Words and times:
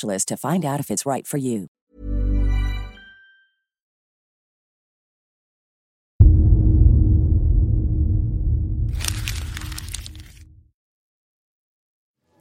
to 0.00 0.36
find 0.36 0.64
out 0.64 0.80
if 0.80 0.90
it's 0.90 1.06
right 1.06 1.26
for 1.26 1.38
you. 1.38 1.68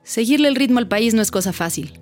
Seguirle 0.03 0.49
el 0.49 0.55
ritmo 0.55 0.79
al 0.79 0.89
país 0.89 1.13
no 1.13 1.21
es 1.21 1.31
cosa 1.31 1.53
fácil, 1.53 1.97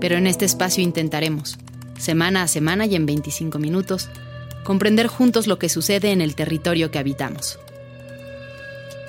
pero 0.00 0.16
en 0.16 0.26
este 0.26 0.44
espacio 0.44 0.82
intentaremos, 0.82 1.58
semana 1.96 2.42
a 2.42 2.48
semana 2.48 2.86
y 2.86 2.96
en 2.96 3.06
25 3.06 3.60
minutos, 3.60 4.08
comprender 4.64 5.06
juntos 5.06 5.46
lo 5.46 5.56
que 5.56 5.68
sucede 5.68 6.10
en 6.10 6.20
el 6.20 6.34
territorio 6.34 6.90
que 6.90 6.98
habitamos. 6.98 7.60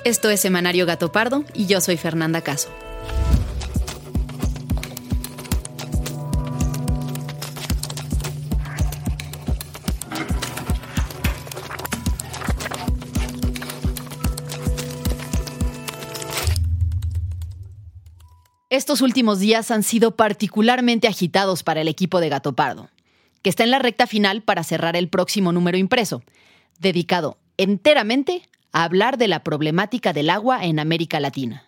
Esto 0.04 0.30
es 0.30 0.38
Semanario 0.38 0.86
Gato 0.86 1.10
Pardo 1.10 1.44
y 1.52 1.66
yo 1.66 1.80
soy 1.80 1.96
Fernanda 1.96 2.40
Caso. 2.42 2.68
Estos 18.78 19.00
últimos 19.00 19.40
días 19.40 19.72
han 19.72 19.82
sido 19.82 20.14
particularmente 20.14 21.08
agitados 21.08 21.64
para 21.64 21.80
el 21.80 21.88
equipo 21.88 22.20
de 22.20 22.28
Gato 22.28 22.52
Pardo, 22.52 22.90
que 23.42 23.50
está 23.50 23.64
en 23.64 23.72
la 23.72 23.80
recta 23.80 24.06
final 24.06 24.42
para 24.42 24.62
cerrar 24.62 24.94
el 24.94 25.08
próximo 25.08 25.50
número 25.50 25.76
impreso, 25.76 26.22
dedicado 26.78 27.38
enteramente 27.56 28.42
a 28.70 28.84
hablar 28.84 29.18
de 29.18 29.26
la 29.26 29.42
problemática 29.42 30.12
del 30.12 30.30
agua 30.30 30.64
en 30.64 30.78
América 30.78 31.18
Latina. 31.18 31.64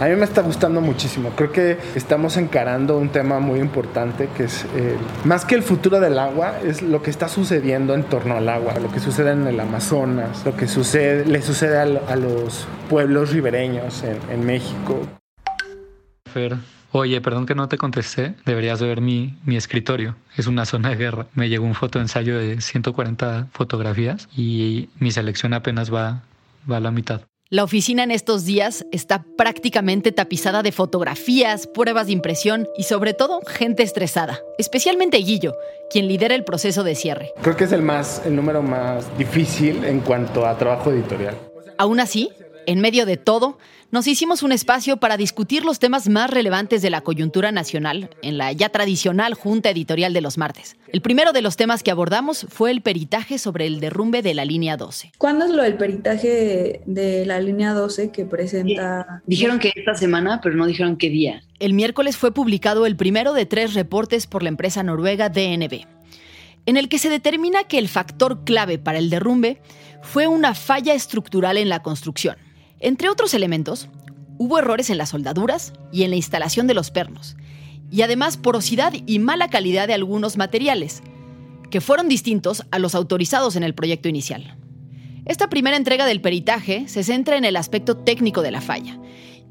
A 0.00 0.06
mí 0.06 0.16
me 0.16 0.24
está 0.24 0.40
gustando 0.40 0.80
muchísimo. 0.80 1.32
Creo 1.36 1.52
que 1.52 1.76
estamos 1.94 2.38
encarando 2.38 2.96
un 2.96 3.10
tema 3.10 3.40
muy 3.40 3.60
importante 3.60 4.30
que 4.34 4.44
es, 4.44 4.64
más 5.22 5.44
que 5.44 5.56
el 5.56 5.62
futuro 5.62 6.00
del 6.00 6.18
agua, 6.18 6.60
es 6.64 6.80
lo 6.80 7.02
que 7.02 7.10
está 7.10 7.28
sucediendo 7.28 7.92
en 7.92 8.04
torno 8.04 8.38
al 8.38 8.48
agua, 8.48 8.78
lo 8.78 8.90
que 8.90 9.00
sucede 9.00 9.32
en 9.32 9.46
el 9.46 9.60
Amazonas, 9.60 10.46
lo 10.46 10.56
que 10.56 10.66
sucede, 10.66 11.26
le 11.26 11.42
sucede 11.42 11.76
a, 11.76 12.16
los 12.16 12.66
pueblos 12.88 13.32
ribereños 13.32 14.02
en 14.02 14.46
México. 14.46 15.06
Oye, 16.92 17.20
perdón 17.20 17.46
que 17.46 17.54
no 17.54 17.68
te 17.68 17.76
contesté. 17.76 18.34
Deberías 18.46 18.78
de 18.78 18.86
ver 18.86 19.00
mi, 19.00 19.34
mi 19.44 19.56
escritorio. 19.56 20.14
Es 20.36 20.46
una 20.46 20.64
zona 20.64 20.90
de 20.90 20.96
guerra. 20.96 21.26
Me 21.34 21.48
llegó 21.48 21.66
un 21.66 21.74
fotoensayo 21.74 22.38
de 22.38 22.60
140 22.60 23.48
fotografías 23.52 24.28
y 24.36 24.88
mi 25.00 25.10
selección 25.10 25.54
apenas 25.54 25.92
va, 25.92 26.22
va 26.70 26.76
a 26.76 26.80
la 26.80 26.92
mitad. 26.92 27.22
La 27.50 27.62
oficina 27.62 28.02
en 28.02 28.10
estos 28.10 28.44
días 28.46 28.86
está 28.90 29.24
prácticamente 29.36 30.12
tapizada 30.12 30.62
de 30.62 30.72
fotografías, 30.72 31.66
pruebas 31.66 32.06
de 32.06 32.12
impresión 32.12 32.66
y 32.76 32.84
sobre 32.84 33.12
todo 33.12 33.42
gente 33.46 33.82
estresada, 33.82 34.40
especialmente 34.58 35.18
Guillo, 35.18 35.54
quien 35.90 36.08
lidera 36.08 36.34
el 36.34 36.44
proceso 36.44 36.84
de 36.84 36.94
cierre. 36.94 37.32
Creo 37.42 37.56
que 37.56 37.64
es 37.64 37.72
el 37.72 37.82
más 37.82 38.22
el 38.24 38.34
número 38.34 38.62
más 38.62 39.06
difícil 39.18 39.84
en 39.84 40.00
cuanto 40.00 40.46
a 40.46 40.56
trabajo 40.56 40.90
editorial. 40.90 41.36
Aún 41.76 42.00
así, 42.00 42.30
en 42.66 42.80
medio 42.80 43.04
de 43.04 43.18
todo, 43.18 43.58
nos 43.94 44.08
hicimos 44.08 44.42
un 44.42 44.50
espacio 44.50 44.96
para 44.96 45.16
discutir 45.16 45.64
los 45.64 45.78
temas 45.78 46.08
más 46.08 46.28
relevantes 46.28 46.82
de 46.82 46.90
la 46.90 47.02
coyuntura 47.02 47.52
nacional 47.52 48.10
en 48.22 48.38
la 48.38 48.50
ya 48.50 48.68
tradicional 48.68 49.34
Junta 49.34 49.70
Editorial 49.70 50.12
de 50.12 50.20
los 50.20 50.36
martes. 50.36 50.76
El 50.88 51.00
primero 51.00 51.32
de 51.32 51.42
los 51.42 51.54
temas 51.54 51.84
que 51.84 51.92
abordamos 51.92 52.44
fue 52.48 52.72
el 52.72 52.82
peritaje 52.82 53.38
sobre 53.38 53.68
el 53.68 53.78
derrumbe 53.78 54.20
de 54.20 54.34
la 54.34 54.44
línea 54.44 54.76
12. 54.76 55.12
¿Cuándo 55.16 55.44
es 55.44 55.52
lo 55.52 55.62
del 55.62 55.76
peritaje 55.76 56.80
de 56.84 57.24
la 57.24 57.38
línea 57.38 57.72
12 57.72 58.10
que 58.10 58.24
presenta? 58.24 59.22
Dijeron 59.26 59.60
que 59.60 59.70
esta 59.76 59.94
semana, 59.94 60.40
pero 60.42 60.56
no 60.56 60.66
dijeron 60.66 60.96
qué 60.96 61.08
día. 61.08 61.44
El 61.60 61.72
miércoles 61.72 62.16
fue 62.16 62.34
publicado 62.34 62.86
el 62.86 62.96
primero 62.96 63.32
de 63.32 63.46
tres 63.46 63.74
reportes 63.74 64.26
por 64.26 64.42
la 64.42 64.48
empresa 64.48 64.82
noruega 64.82 65.28
DNB, 65.28 65.86
en 66.66 66.76
el 66.76 66.88
que 66.88 66.98
se 66.98 67.10
determina 67.10 67.62
que 67.62 67.78
el 67.78 67.88
factor 67.88 68.42
clave 68.42 68.76
para 68.76 68.98
el 68.98 69.08
derrumbe 69.08 69.62
fue 70.02 70.26
una 70.26 70.56
falla 70.56 70.94
estructural 70.94 71.58
en 71.58 71.68
la 71.68 71.80
construcción. 71.80 72.43
Entre 72.84 73.08
otros 73.08 73.32
elementos, 73.32 73.88
hubo 74.36 74.58
errores 74.58 74.90
en 74.90 74.98
las 74.98 75.08
soldaduras 75.08 75.72
y 75.90 76.02
en 76.02 76.10
la 76.10 76.16
instalación 76.16 76.66
de 76.66 76.74
los 76.74 76.90
pernos, 76.90 77.34
y 77.90 78.02
además 78.02 78.36
porosidad 78.36 78.92
y 79.06 79.18
mala 79.20 79.48
calidad 79.48 79.88
de 79.88 79.94
algunos 79.94 80.36
materiales, 80.36 81.02
que 81.70 81.80
fueron 81.80 82.10
distintos 82.10 82.62
a 82.70 82.78
los 82.78 82.94
autorizados 82.94 83.56
en 83.56 83.62
el 83.62 83.74
proyecto 83.74 84.10
inicial. 84.10 84.58
Esta 85.24 85.48
primera 85.48 85.78
entrega 85.78 86.04
del 86.04 86.20
peritaje 86.20 86.86
se 86.86 87.02
centra 87.04 87.38
en 87.38 87.46
el 87.46 87.56
aspecto 87.56 87.96
técnico 87.96 88.42
de 88.42 88.50
la 88.50 88.60
falla 88.60 89.00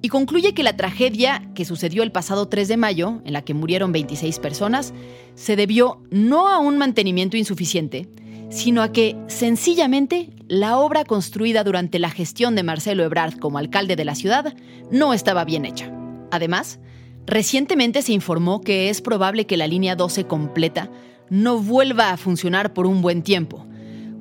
y 0.03 0.09
concluye 0.09 0.53
que 0.53 0.61
la 0.61 0.77
tragedia 0.77 1.49
que 1.55 1.65
sucedió 1.65 2.03
el 2.03 2.11
pasado 2.11 2.49
3 2.49 2.67
de 2.67 2.77
mayo, 2.77 3.23
en 3.25 3.33
la 3.33 3.41
que 3.41 3.55
murieron 3.55 3.91
26 3.91 4.37
personas, 4.37 4.93
se 5.33 5.55
debió 5.55 6.03
no 6.11 6.49
a 6.49 6.59
un 6.59 6.77
mantenimiento 6.77 7.35
insuficiente, 7.35 8.07
sino 8.53 8.83
a 8.83 8.91
que, 8.91 9.17
sencillamente, 9.27 10.29
la 10.47 10.77
obra 10.77 11.05
construida 11.05 11.63
durante 11.63 11.97
la 11.97 12.11
gestión 12.11 12.55
de 12.55 12.61
Marcelo 12.61 13.03
Ebrard 13.03 13.39
como 13.39 13.57
alcalde 13.57 13.95
de 13.95 14.05
la 14.05 14.13
ciudad 14.13 14.53
no 14.91 15.15
estaba 15.15 15.43
bien 15.43 15.65
hecha. 15.65 15.91
Además, 16.29 16.79
recientemente 17.25 18.03
se 18.03 18.13
informó 18.13 18.61
que 18.61 18.89
es 18.89 19.01
probable 19.01 19.47
que 19.47 19.57
la 19.57 19.65
línea 19.65 19.95
12 19.95 20.25
completa 20.25 20.91
no 21.31 21.57
vuelva 21.57 22.11
a 22.11 22.17
funcionar 22.17 22.73
por 22.73 22.85
un 22.85 23.01
buen 23.01 23.23
tiempo, 23.23 23.65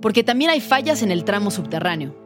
porque 0.01 0.25
también 0.25 0.51
hay 0.51 0.63
fallas 0.63 1.03
en 1.03 1.11
el 1.11 1.25
tramo 1.25 1.51
subterráneo. 1.51 2.17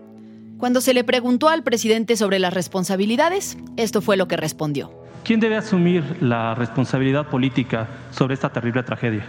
Cuando 0.58 0.80
se 0.80 0.94
le 0.94 1.02
preguntó 1.02 1.48
al 1.48 1.64
presidente 1.64 2.16
sobre 2.16 2.38
las 2.38 2.54
responsabilidades, 2.54 3.58
esto 3.76 4.00
fue 4.00 4.16
lo 4.16 4.28
que 4.28 4.36
respondió. 4.36 4.92
¿Quién 5.24 5.40
debe 5.40 5.56
asumir 5.56 6.04
la 6.20 6.54
responsabilidad 6.54 7.26
política 7.26 7.88
sobre 8.12 8.34
esta 8.34 8.52
terrible 8.52 8.84
tragedia? 8.84 9.26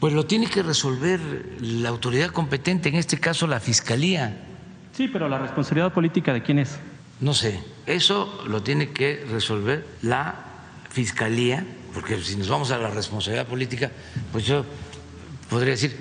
Pues 0.00 0.14
lo 0.14 0.24
tiene 0.24 0.46
que 0.46 0.62
resolver 0.62 1.20
la 1.60 1.90
autoridad 1.90 2.30
competente, 2.30 2.88
en 2.88 2.96
este 2.96 3.20
caso 3.20 3.46
la 3.46 3.60
Fiscalía. 3.60 4.46
Sí, 4.92 5.08
pero 5.08 5.28
la 5.28 5.38
responsabilidad 5.38 5.92
política 5.92 6.32
de 6.32 6.42
quién 6.42 6.58
es? 6.58 6.78
No 7.20 7.34
sé, 7.34 7.62
eso 7.86 8.42
lo 8.48 8.62
tiene 8.62 8.90
que 8.90 9.24
resolver 9.30 9.86
la 10.02 10.46
Fiscalía, 10.88 11.66
porque 11.92 12.18
si 12.20 12.36
nos 12.36 12.48
vamos 12.48 12.70
a 12.70 12.78
la 12.78 12.88
responsabilidad 12.88 13.46
política, 13.46 13.92
pues 14.32 14.46
yo 14.46 14.64
podría 15.50 15.72
decir, 15.72 15.96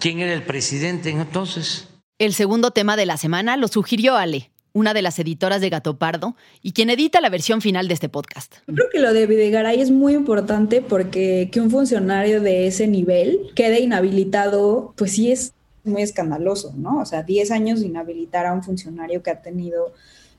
¿quién 0.00 0.18
era 0.18 0.34
el 0.34 0.42
presidente 0.42 1.10
entonces? 1.10 1.88
El 2.18 2.34
segundo 2.34 2.72
tema 2.72 2.96
de 2.96 3.06
la 3.06 3.16
semana 3.16 3.56
lo 3.56 3.68
sugirió 3.68 4.16
Ale 4.16 4.51
una 4.72 4.94
de 4.94 5.02
las 5.02 5.18
editoras 5.18 5.60
de 5.60 5.70
Gato 5.70 5.96
Pardo 5.96 6.36
y 6.62 6.72
quien 6.72 6.90
edita 6.90 7.20
la 7.20 7.30
versión 7.30 7.60
final 7.60 7.88
de 7.88 7.94
este 7.94 8.08
podcast. 8.08 8.56
Yo 8.66 8.74
creo 8.74 8.88
que 8.92 9.00
lo 9.00 9.12
de 9.12 9.26
Videgaray 9.26 9.80
es 9.80 9.90
muy 9.90 10.14
importante 10.14 10.82
porque 10.82 11.48
que 11.52 11.60
un 11.60 11.70
funcionario 11.70 12.40
de 12.40 12.66
ese 12.66 12.86
nivel 12.86 13.50
quede 13.54 13.80
inhabilitado, 13.80 14.94
pues 14.96 15.12
sí 15.12 15.30
es 15.30 15.52
muy 15.84 16.02
escandaloso, 16.02 16.72
¿no? 16.76 17.00
O 17.00 17.04
sea, 17.04 17.22
10 17.22 17.50
años 17.50 17.82
inhabilitar 17.82 18.46
a 18.46 18.52
un 18.52 18.62
funcionario 18.62 19.22
que 19.22 19.30
ha 19.30 19.42
tenido 19.42 19.92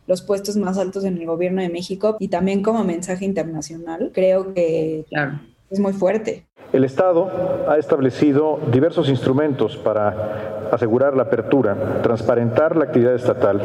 los 0.08 0.22
puestos 0.22 0.58
más 0.58 0.78
altos 0.78 1.06
en 1.06 1.18
el 1.18 1.26
gobierno 1.26 1.62
de 1.62 1.70
México 1.70 2.18
y 2.20 2.28
también 2.28 2.62
como 2.62 2.84
mensaje 2.84 3.26
internacional, 3.26 4.12
creo 4.14 4.54
que 4.54 5.06
claro 5.10 5.40
es 5.74 5.80
muy 5.80 5.94
fuerte. 5.94 6.46
El 6.72 6.84
Estado 6.86 7.30
ha 7.68 7.78
establecido 7.78 8.60
diversos 8.72 9.10
instrumentos 9.10 9.78
para 9.78 10.70
asegurar 10.72 11.16
la 11.16 11.24
apertura, 11.24 12.02
transparentar 12.02 12.75
la 12.75 12.86
actividad 12.86 13.14
estatal 13.14 13.62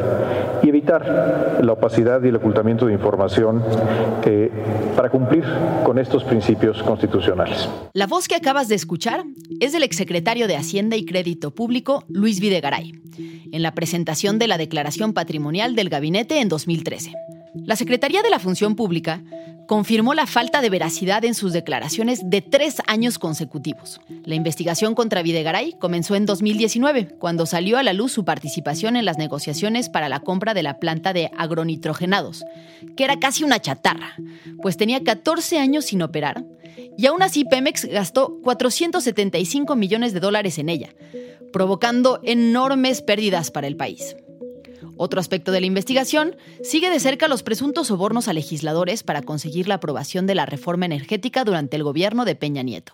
y 0.61 0.69
evitar 0.69 1.59
la 1.63 1.73
opacidad 1.73 2.23
y 2.23 2.27
el 2.27 2.35
ocultamiento 2.35 2.85
de 2.85 2.93
información 2.93 3.63
eh, 4.25 4.51
para 4.95 5.09
cumplir 5.09 5.43
con 5.83 5.97
estos 5.97 6.23
principios 6.23 6.83
constitucionales. 6.83 7.67
La 7.93 8.05
voz 8.05 8.27
que 8.27 8.35
acabas 8.35 8.67
de 8.67 8.75
escuchar 8.75 9.23
es 9.59 9.71
del 9.71 9.83
exsecretario 9.83 10.47
de 10.47 10.57
Hacienda 10.57 10.95
y 10.95 11.05
Crédito 11.05 11.49
Público, 11.51 12.03
Luis 12.09 12.39
Videgaray, 12.39 12.93
en 13.51 13.63
la 13.63 13.73
presentación 13.73 14.37
de 14.37 14.47
la 14.47 14.59
Declaración 14.59 15.13
Patrimonial 15.13 15.75
del 15.75 15.89
Gabinete 15.89 16.41
en 16.41 16.49
2013. 16.49 17.13
La 17.53 17.75
Secretaría 17.75 18.21
de 18.21 18.29
la 18.29 18.39
Función 18.39 18.75
Pública 18.75 19.21
confirmó 19.65 20.13
la 20.15 20.25
falta 20.25 20.61
de 20.61 20.69
veracidad 20.69 21.23
en 21.25 21.35
sus 21.35 21.53
declaraciones 21.53 22.21
de 22.23 22.41
tres 22.41 22.77
años 22.87 23.19
consecutivos. 23.19 24.01
La 24.25 24.35
investigación 24.35 24.95
contra 24.95 25.21
Videgaray 25.21 25.73
comenzó 25.73 26.15
en 26.15 26.25
2019, 26.25 27.15
cuando 27.19 27.45
salió 27.45 27.77
a 27.77 27.83
la 27.83 27.93
luz 27.93 28.11
su 28.11 28.25
participación 28.25 28.95
en 28.95 29.05
las 29.05 29.19
negociaciones 29.19 29.89
para 29.89 30.09
la 30.09 30.21
compra 30.21 30.55
de 30.55 30.63
la 30.63 30.79
planta 30.79 31.13
de 31.13 31.29
agronitrogenados, 31.37 32.45
que 32.97 33.03
era 33.03 33.19
casi 33.19 33.43
una 33.43 33.59
chatarra, 33.59 34.15
pues 34.61 34.75
tenía 34.75 35.03
14 35.03 35.59
años 35.59 35.85
sin 35.85 36.01
operar, 36.01 36.43
y 36.97 37.05
aún 37.05 37.21
así 37.21 37.45
Pemex 37.45 37.85
gastó 37.85 38.39
475 38.41 39.75
millones 39.75 40.13
de 40.13 40.19
dólares 40.19 40.57
en 40.57 40.69
ella, 40.69 40.89
provocando 41.53 42.19
enormes 42.23 43.01
pérdidas 43.01 43.51
para 43.51 43.67
el 43.67 43.75
país. 43.75 44.15
Otro 45.01 45.21
aspecto 45.21 45.53
de 45.53 45.61
la 45.61 45.65
investigación 45.65 46.35
sigue 46.61 46.89
de 46.89 46.99
cerca 46.99 47.29
los 47.29 47.41
presuntos 47.41 47.87
sobornos 47.87 48.27
a 48.27 48.33
legisladores 48.33 49.01
para 49.01 49.21
conseguir 49.21 49.69
la 49.69 49.75
aprobación 49.75 50.27
de 50.27 50.35
la 50.35 50.45
reforma 50.45 50.85
energética 50.85 51.45
durante 51.45 51.77
el 51.77 51.85
gobierno 51.85 52.25
de 52.25 52.35
Peña 52.35 52.63
Nieto. 52.63 52.91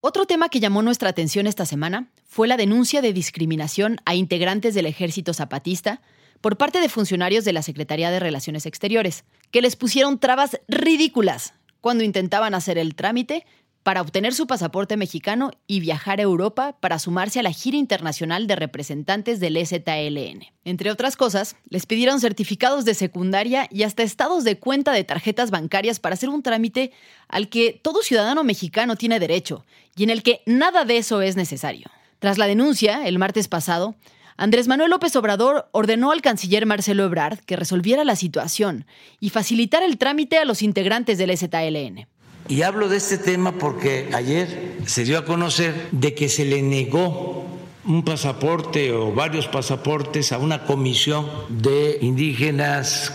Otro 0.00 0.24
tema 0.24 0.48
que 0.48 0.60
llamó 0.60 0.80
nuestra 0.80 1.10
atención 1.10 1.46
esta 1.46 1.66
semana 1.66 2.08
fue 2.24 2.48
la 2.48 2.56
denuncia 2.56 3.02
de 3.02 3.12
discriminación 3.12 3.98
a 4.06 4.14
integrantes 4.14 4.72
del 4.72 4.86
ejército 4.86 5.34
zapatista 5.34 6.00
por 6.40 6.56
parte 6.56 6.80
de 6.80 6.88
funcionarios 6.88 7.44
de 7.44 7.52
la 7.52 7.60
Secretaría 7.60 8.10
de 8.10 8.18
Relaciones 8.18 8.64
Exteriores, 8.64 9.24
que 9.50 9.60
les 9.60 9.76
pusieron 9.76 10.18
trabas 10.18 10.58
ridículas 10.68 11.52
cuando 11.82 12.02
intentaban 12.02 12.54
hacer 12.54 12.78
el 12.78 12.94
trámite 12.94 13.44
para 13.84 14.00
obtener 14.00 14.32
su 14.34 14.46
pasaporte 14.46 14.96
mexicano 14.96 15.52
y 15.66 15.78
viajar 15.78 16.18
a 16.18 16.22
Europa 16.22 16.74
para 16.80 16.98
sumarse 16.98 17.38
a 17.38 17.42
la 17.42 17.52
gira 17.52 17.76
internacional 17.76 18.46
de 18.46 18.56
representantes 18.56 19.40
del 19.40 19.58
EZLN. 19.58 20.46
Entre 20.64 20.90
otras 20.90 21.16
cosas, 21.16 21.56
les 21.68 21.84
pidieron 21.84 22.18
certificados 22.18 22.86
de 22.86 22.94
secundaria 22.94 23.68
y 23.70 23.82
hasta 23.82 24.02
estados 24.02 24.42
de 24.42 24.58
cuenta 24.58 24.92
de 24.92 25.04
tarjetas 25.04 25.50
bancarias 25.50 26.00
para 26.00 26.14
hacer 26.14 26.30
un 26.30 26.42
trámite 26.42 26.92
al 27.28 27.50
que 27.50 27.78
todo 27.82 28.02
ciudadano 28.02 28.42
mexicano 28.42 28.96
tiene 28.96 29.20
derecho 29.20 29.66
y 29.94 30.02
en 30.02 30.10
el 30.10 30.22
que 30.22 30.40
nada 30.46 30.86
de 30.86 30.96
eso 30.96 31.20
es 31.20 31.36
necesario. 31.36 31.90
Tras 32.20 32.38
la 32.38 32.46
denuncia, 32.46 33.06
el 33.06 33.18
martes 33.18 33.48
pasado, 33.48 33.96
Andrés 34.38 34.66
Manuel 34.66 34.90
López 34.90 35.14
Obrador 35.14 35.68
ordenó 35.72 36.10
al 36.10 36.22
canciller 36.22 36.64
Marcelo 36.64 37.04
Ebrard 37.04 37.40
que 37.40 37.56
resolviera 37.56 38.02
la 38.02 38.16
situación 38.16 38.86
y 39.20 39.28
facilitara 39.28 39.84
el 39.84 39.98
trámite 39.98 40.38
a 40.38 40.46
los 40.46 40.62
integrantes 40.62 41.18
del 41.18 41.30
EZLN. 41.30 42.08
Y 42.48 42.62
hablo 42.62 42.88
de 42.88 42.98
este 42.98 43.16
tema 43.16 43.52
porque 43.52 44.10
ayer 44.12 44.78
se 44.86 45.04
dio 45.04 45.18
a 45.18 45.24
conocer 45.24 45.88
de 45.92 46.14
que 46.14 46.28
se 46.28 46.44
le 46.44 46.60
negó 46.60 47.46
un 47.86 48.04
pasaporte 48.04 48.92
o 48.92 49.12
varios 49.12 49.48
pasaportes 49.48 50.32
a 50.32 50.38
una 50.38 50.64
comisión 50.64 51.30
de 51.48 51.98
indígenas 52.02 53.12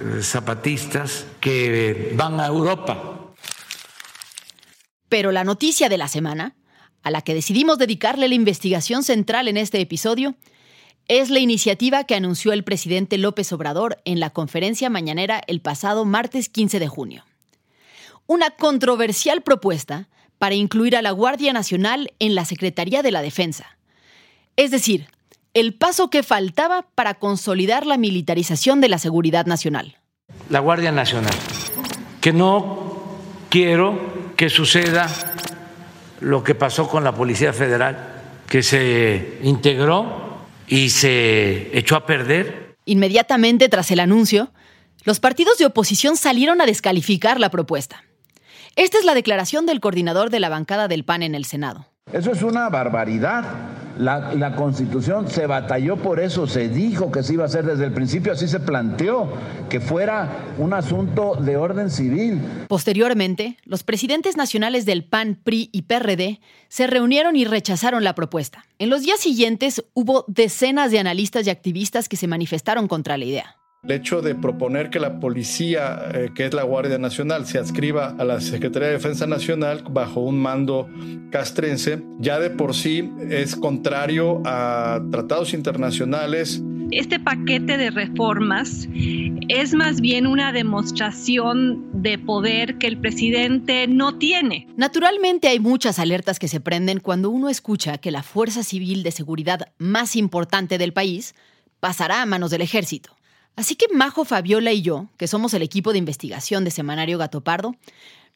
eh, 0.00 0.22
zapatistas 0.22 1.26
que 1.40 2.12
van 2.14 2.38
a 2.38 2.46
Europa. 2.46 3.32
Pero 5.08 5.32
la 5.32 5.42
noticia 5.42 5.88
de 5.88 5.98
la 5.98 6.06
semana, 6.06 6.54
a 7.02 7.10
la 7.10 7.22
que 7.22 7.34
decidimos 7.34 7.78
dedicarle 7.78 8.28
la 8.28 8.34
investigación 8.34 9.02
central 9.02 9.48
en 9.48 9.56
este 9.56 9.80
episodio, 9.80 10.36
es 11.08 11.30
la 11.30 11.40
iniciativa 11.40 12.04
que 12.04 12.14
anunció 12.14 12.52
el 12.52 12.62
presidente 12.64 13.18
López 13.18 13.52
Obrador 13.52 13.98
en 14.04 14.20
la 14.20 14.30
conferencia 14.30 14.90
mañanera 14.90 15.40
el 15.46 15.60
pasado 15.60 16.04
martes 16.04 16.48
15 16.48 16.78
de 16.78 16.88
junio 16.88 17.27
una 18.28 18.50
controversial 18.50 19.42
propuesta 19.42 20.06
para 20.38 20.54
incluir 20.54 20.94
a 20.94 21.02
la 21.02 21.10
Guardia 21.10 21.52
Nacional 21.52 22.12
en 22.20 22.36
la 22.36 22.44
Secretaría 22.44 23.02
de 23.02 23.10
la 23.10 23.22
Defensa. 23.22 23.78
Es 24.56 24.70
decir, 24.70 25.08
el 25.54 25.74
paso 25.74 26.10
que 26.10 26.22
faltaba 26.22 26.86
para 26.94 27.14
consolidar 27.14 27.86
la 27.86 27.96
militarización 27.96 28.80
de 28.80 28.90
la 28.90 28.98
seguridad 28.98 29.46
nacional. 29.46 29.96
La 30.50 30.60
Guardia 30.60 30.92
Nacional. 30.92 31.32
Que 32.20 32.32
no 32.32 33.18
quiero 33.48 33.98
que 34.36 34.50
suceda 34.50 35.08
lo 36.20 36.44
que 36.44 36.54
pasó 36.54 36.86
con 36.86 37.04
la 37.04 37.14
Policía 37.14 37.54
Federal, 37.54 38.22
que 38.46 38.62
se 38.62 39.38
integró 39.42 40.44
y 40.66 40.90
se 40.90 41.76
echó 41.76 41.96
a 41.96 42.04
perder. 42.04 42.76
Inmediatamente 42.84 43.70
tras 43.70 43.90
el 43.90 44.00
anuncio, 44.00 44.52
los 45.04 45.18
partidos 45.18 45.56
de 45.56 45.64
oposición 45.64 46.16
salieron 46.18 46.60
a 46.60 46.66
descalificar 46.66 47.40
la 47.40 47.50
propuesta. 47.50 48.04
Esta 48.78 48.96
es 48.96 49.04
la 49.04 49.14
declaración 49.14 49.66
del 49.66 49.80
coordinador 49.80 50.30
de 50.30 50.38
la 50.38 50.48
bancada 50.48 50.86
del 50.86 51.02
PAN 51.02 51.24
en 51.24 51.34
el 51.34 51.44
Senado. 51.46 51.86
Eso 52.12 52.30
es 52.30 52.42
una 52.42 52.68
barbaridad. 52.68 53.44
La, 53.98 54.54
constitución 54.54 55.28
se 55.28 55.48
batalló 55.48 55.96
por 55.96 56.20
eso, 56.20 56.46
se 56.46 56.68
dijo 56.68 57.10
que 57.10 57.24
se 57.24 57.32
iba 57.32 57.42
a 57.42 57.46
hacer 57.46 57.66
desde 57.66 57.86
el 57.86 57.92
principio, 57.92 58.30
así 58.30 58.46
se 58.46 58.60
planteó, 58.60 59.32
que 59.68 59.80
fuera 59.80 60.28
un 60.58 60.74
asunto 60.74 61.34
de 61.34 61.56
orden 61.56 61.90
civil. 61.90 62.40
Posteriormente, 62.68 63.56
los 63.64 63.82
presidentes 63.82 64.36
nacionales 64.36 64.86
del 64.86 65.04
PAN, 65.04 65.40
PRI 65.42 65.70
y 65.72 65.82
PRD 65.82 66.38
se 66.68 66.86
reunieron 66.86 67.34
y 67.34 67.46
rechazaron 67.46 68.04
la 68.04 68.14
propuesta. 68.14 68.64
En 68.78 68.90
los 68.90 69.02
días 69.02 69.18
siguientes 69.18 69.84
hubo 69.92 70.24
decenas 70.28 70.92
de 70.92 71.00
analistas 71.00 71.44
y 71.48 71.50
activistas 71.50 72.08
que 72.08 72.16
se 72.16 72.28
manifestaron 72.28 72.86
contra 72.86 73.18
la 73.18 73.24
idea. 73.24 73.57
El 73.84 73.92
hecho 73.92 74.22
de 74.22 74.34
proponer 74.34 74.90
que 74.90 74.98
la 74.98 75.20
policía, 75.20 76.10
eh, 76.12 76.30
que 76.34 76.46
es 76.46 76.52
la 76.52 76.64
Guardia 76.64 76.98
Nacional, 76.98 77.46
se 77.46 77.58
adscriba 77.58 78.16
a 78.18 78.24
la 78.24 78.40
Secretaría 78.40 78.88
de 78.88 78.94
Defensa 78.94 79.28
Nacional 79.28 79.84
bajo 79.88 80.20
un 80.20 80.40
mando 80.40 80.88
castrense, 81.30 82.02
ya 82.18 82.40
de 82.40 82.50
por 82.50 82.74
sí 82.74 83.08
es 83.30 83.54
contrario 83.54 84.42
a 84.44 85.00
tratados 85.12 85.54
internacionales. 85.54 86.60
Este 86.90 87.20
paquete 87.20 87.76
de 87.76 87.90
reformas 87.90 88.88
es 89.48 89.74
más 89.74 90.00
bien 90.00 90.26
una 90.26 90.52
demostración 90.52 92.02
de 92.02 92.18
poder 92.18 92.78
que 92.78 92.88
el 92.88 92.98
presidente 92.98 93.86
no 93.86 94.18
tiene. 94.18 94.66
Naturalmente 94.76 95.46
hay 95.46 95.60
muchas 95.60 96.00
alertas 96.00 96.40
que 96.40 96.48
se 96.48 96.58
prenden 96.58 96.98
cuando 96.98 97.30
uno 97.30 97.48
escucha 97.48 97.98
que 97.98 98.10
la 98.10 98.24
fuerza 98.24 98.64
civil 98.64 99.04
de 99.04 99.12
seguridad 99.12 99.68
más 99.78 100.16
importante 100.16 100.78
del 100.78 100.92
país 100.92 101.36
pasará 101.78 102.22
a 102.22 102.26
manos 102.26 102.50
del 102.50 102.62
ejército. 102.62 103.17
Así 103.58 103.74
que 103.74 103.86
Majo, 103.92 104.24
Fabiola 104.24 104.70
y 104.72 104.82
yo, 104.82 105.08
que 105.16 105.26
somos 105.26 105.52
el 105.52 105.62
equipo 105.62 105.90
de 105.90 105.98
investigación 105.98 106.62
de 106.62 106.70
Semanario 106.70 107.18
Gato 107.18 107.40
Pardo, 107.40 107.74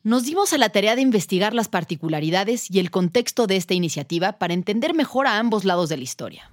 nos 0.03 0.25
dimos 0.25 0.53
a 0.53 0.59
la 0.59 0.71
tarea 0.71 0.97
de 0.97 1.01
investigar 1.01 1.55
las 1.55 1.69
particularidades 1.69 2.69
y 2.69 2.81
el 2.81 2.91
contexto 2.91 3.47
de 3.47 3.57
esta 3.57 3.73
iniciativa 3.73 4.33
para 4.33 4.53
entender 4.53 4.95
mejor 4.95 5.29
a 5.29 5.39
ambos 5.39 5.65
lados 5.65 5.89
de 5.91 5.97
la 5.97 6.03
historia. 6.03 6.51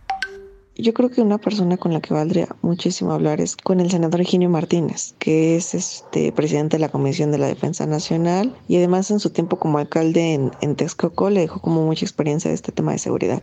Yo 0.75 0.93
creo 0.93 1.09
que 1.09 1.21
una 1.23 1.39
persona 1.39 1.77
con 1.77 1.93
la 1.93 1.99
que 1.99 2.13
valdría 2.13 2.55
muchísimo 2.61 3.11
hablar 3.11 3.41
es 3.41 3.57
con 3.57 3.79
el 3.79 3.89
senador 3.89 4.19
Eugenio 4.19 4.51
Martínez, 4.51 5.15
que 5.17 5.55
es 5.55 5.73
este 5.73 6.31
presidente 6.31 6.77
de 6.77 6.81
la 6.81 6.89
Comisión 6.89 7.31
de 7.31 7.39
la 7.39 7.47
Defensa 7.47 7.87
Nacional 7.87 8.55
y 8.67 8.77
además 8.77 9.09
en 9.09 9.19
su 9.19 9.31
tiempo 9.31 9.57
como 9.57 9.79
alcalde 9.79 10.35
en, 10.35 10.51
en 10.61 10.75
Texcoco 10.75 11.31
le 11.31 11.41
dejó 11.41 11.59
como 11.59 11.83
mucha 11.87 12.05
experiencia 12.05 12.49
de 12.49 12.55
este 12.55 12.71
tema 12.71 12.91
de 12.91 12.99
seguridad. 12.99 13.41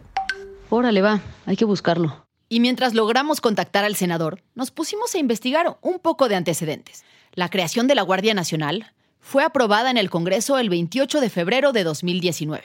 Órale, 0.71 1.03
va, 1.03 1.21
hay 1.47 1.57
que 1.57 1.65
buscarlo. 1.65 2.26
Y 2.49 2.61
mientras 2.61 2.95
logramos 2.95 3.41
contactar 3.41 3.85
al 3.85 3.97
senador, 3.97 4.43
nos 4.55 4.71
pusimos 4.71 5.15
a 5.15 5.19
investigar 5.19 5.79
un 5.81 5.99
poco 5.99 6.29
de 6.29 6.37
antecedentes. 6.37 7.05
La 7.35 7.49
creación 7.49 7.87
de 7.87 7.95
la 7.95 8.03
Guardia 8.03 8.35
Nacional 8.35 8.93
fue 9.21 9.43
aprobada 9.43 9.91
en 9.91 9.97
el 9.97 10.11
Congreso 10.11 10.59
el 10.59 10.71
28 10.71 11.21
de 11.21 11.31
febrero 11.31 11.73
de 11.73 11.83
2019, 11.83 12.63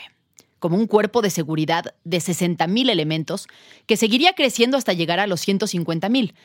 como 0.59 0.77
un 0.77 0.85
cuerpo 0.85 1.23
de 1.23 1.31
seguridad 1.31 1.95
de 2.03 2.17
60.000 2.19 2.91
elementos 2.91 3.47
que 3.87 3.97
seguiría 3.97 4.33
creciendo 4.33 4.77
hasta 4.77 4.93
llegar 4.93 5.19
a 5.19 5.25
los 5.25 5.47
150.000, 5.47 6.35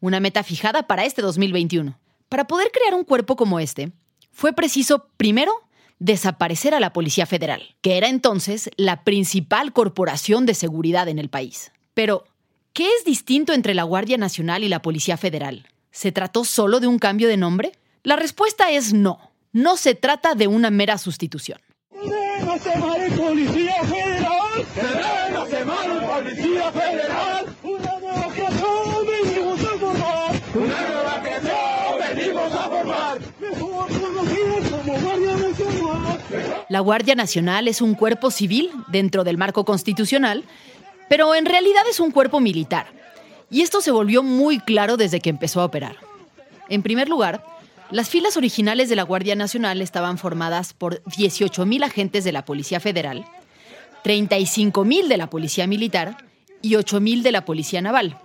una 0.00 0.20
meta 0.20 0.42
fijada 0.42 0.86
para 0.86 1.04
este 1.04 1.20
2021. 1.20 1.98
Para 2.30 2.46
poder 2.46 2.70
crear 2.72 2.94
un 2.94 3.04
cuerpo 3.04 3.36
como 3.36 3.60
este, 3.60 3.92
fue 4.32 4.54
preciso, 4.54 5.08
primero, 5.18 5.52
desaparecer 5.98 6.74
a 6.74 6.80
la 6.80 6.92
Policía 6.92 7.26
Federal, 7.26 7.76
que 7.82 7.98
era 7.98 8.08
entonces 8.08 8.70
la 8.76 9.04
principal 9.04 9.72
corporación 9.72 10.46
de 10.46 10.54
seguridad 10.54 11.08
en 11.08 11.18
el 11.18 11.28
país. 11.28 11.72
Pero, 11.94 12.24
¿Qué 12.76 12.86
es 12.98 13.06
distinto 13.06 13.54
entre 13.54 13.72
la 13.72 13.84
Guardia 13.84 14.18
Nacional 14.18 14.62
y 14.62 14.68
la 14.68 14.82
Policía 14.82 15.16
Federal? 15.16 15.66
¿Se 15.90 16.12
trató 16.12 16.44
solo 16.44 16.78
de 16.78 16.86
un 16.86 16.98
cambio 16.98 17.26
de 17.26 17.38
nombre? 17.38 17.72
La 18.02 18.16
respuesta 18.16 18.70
es 18.70 18.92
no. 18.92 19.32
No 19.50 19.78
se 19.78 19.94
trata 19.94 20.34
de 20.34 20.46
una 20.46 20.68
mera 20.68 20.98
sustitución. 20.98 21.58
Policía 21.90 23.72
Federal! 23.82 24.66
Policía 26.06 26.70
Federal! 26.70 27.46
¡Una 27.62 27.98
nueva 27.98 28.28
creación 28.34 29.06
venimos 29.06 29.60
a 29.62 29.78
formar! 29.78 30.42
¡Una 30.54 30.80
nueva 30.86 31.22
creación 31.22 32.14
venimos 32.14 32.52
a 32.52 32.68
formar! 32.68 33.18
Mejor 33.40 33.88
conocida 33.88 34.70
como 34.70 35.00
Guardia 35.00 35.36
Nacional! 35.38 36.66
La 36.68 36.80
Guardia 36.80 37.14
Nacional 37.14 37.68
es 37.68 37.80
un 37.80 37.94
cuerpo 37.94 38.30
civil 38.30 38.70
dentro 38.88 39.24
del 39.24 39.38
marco 39.38 39.64
constitucional, 39.64 40.44
pero 41.08 41.34
en 41.34 41.46
realidad 41.46 41.82
es 41.88 42.00
un 42.00 42.10
cuerpo 42.10 42.40
militar. 42.40 42.86
Y 43.50 43.62
esto 43.62 43.80
se 43.80 43.90
volvió 43.90 44.22
muy 44.22 44.58
claro 44.58 44.96
desde 44.96 45.20
que 45.20 45.30
empezó 45.30 45.60
a 45.60 45.66
operar. 45.66 45.96
En 46.68 46.82
primer 46.82 47.08
lugar, 47.08 47.44
las 47.90 48.08
filas 48.08 48.36
originales 48.36 48.88
de 48.88 48.96
la 48.96 49.04
Guardia 49.04 49.36
Nacional 49.36 49.80
estaban 49.80 50.18
formadas 50.18 50.72
por 50.72 51.02
18.000 51.04 51.84
agentes 51.84 52.24
de 52.24 52.32
la 52.32 52.44
Policía 52.44 52.80
Federal, 52.80 53.24
35.000 54.04 55.06
de 55.06 55.16
la 55.16 55.30
Policía 55.30 55.66
Militar 55.68 56.16
y 56.62 56.72
8.000 56.72 57.22
de 57.22 57.32
la 57.32 57.44
Policía 57.44 57.80
Naval. 57.80 58.18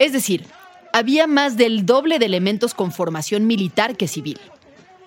Es 0.00 0.12
decir, 0.12 0.44
había 0.92 1.28
más 1.28 1.56
del 1.56 1.86
doble 1.86 2.18
de 2.18 2.26
elementos 2.26 2.74
con 2.74 2.90
formación 2.90 3.46
militar 3.46 3.96
que 3.96 4.08
civil. 4.08 4.40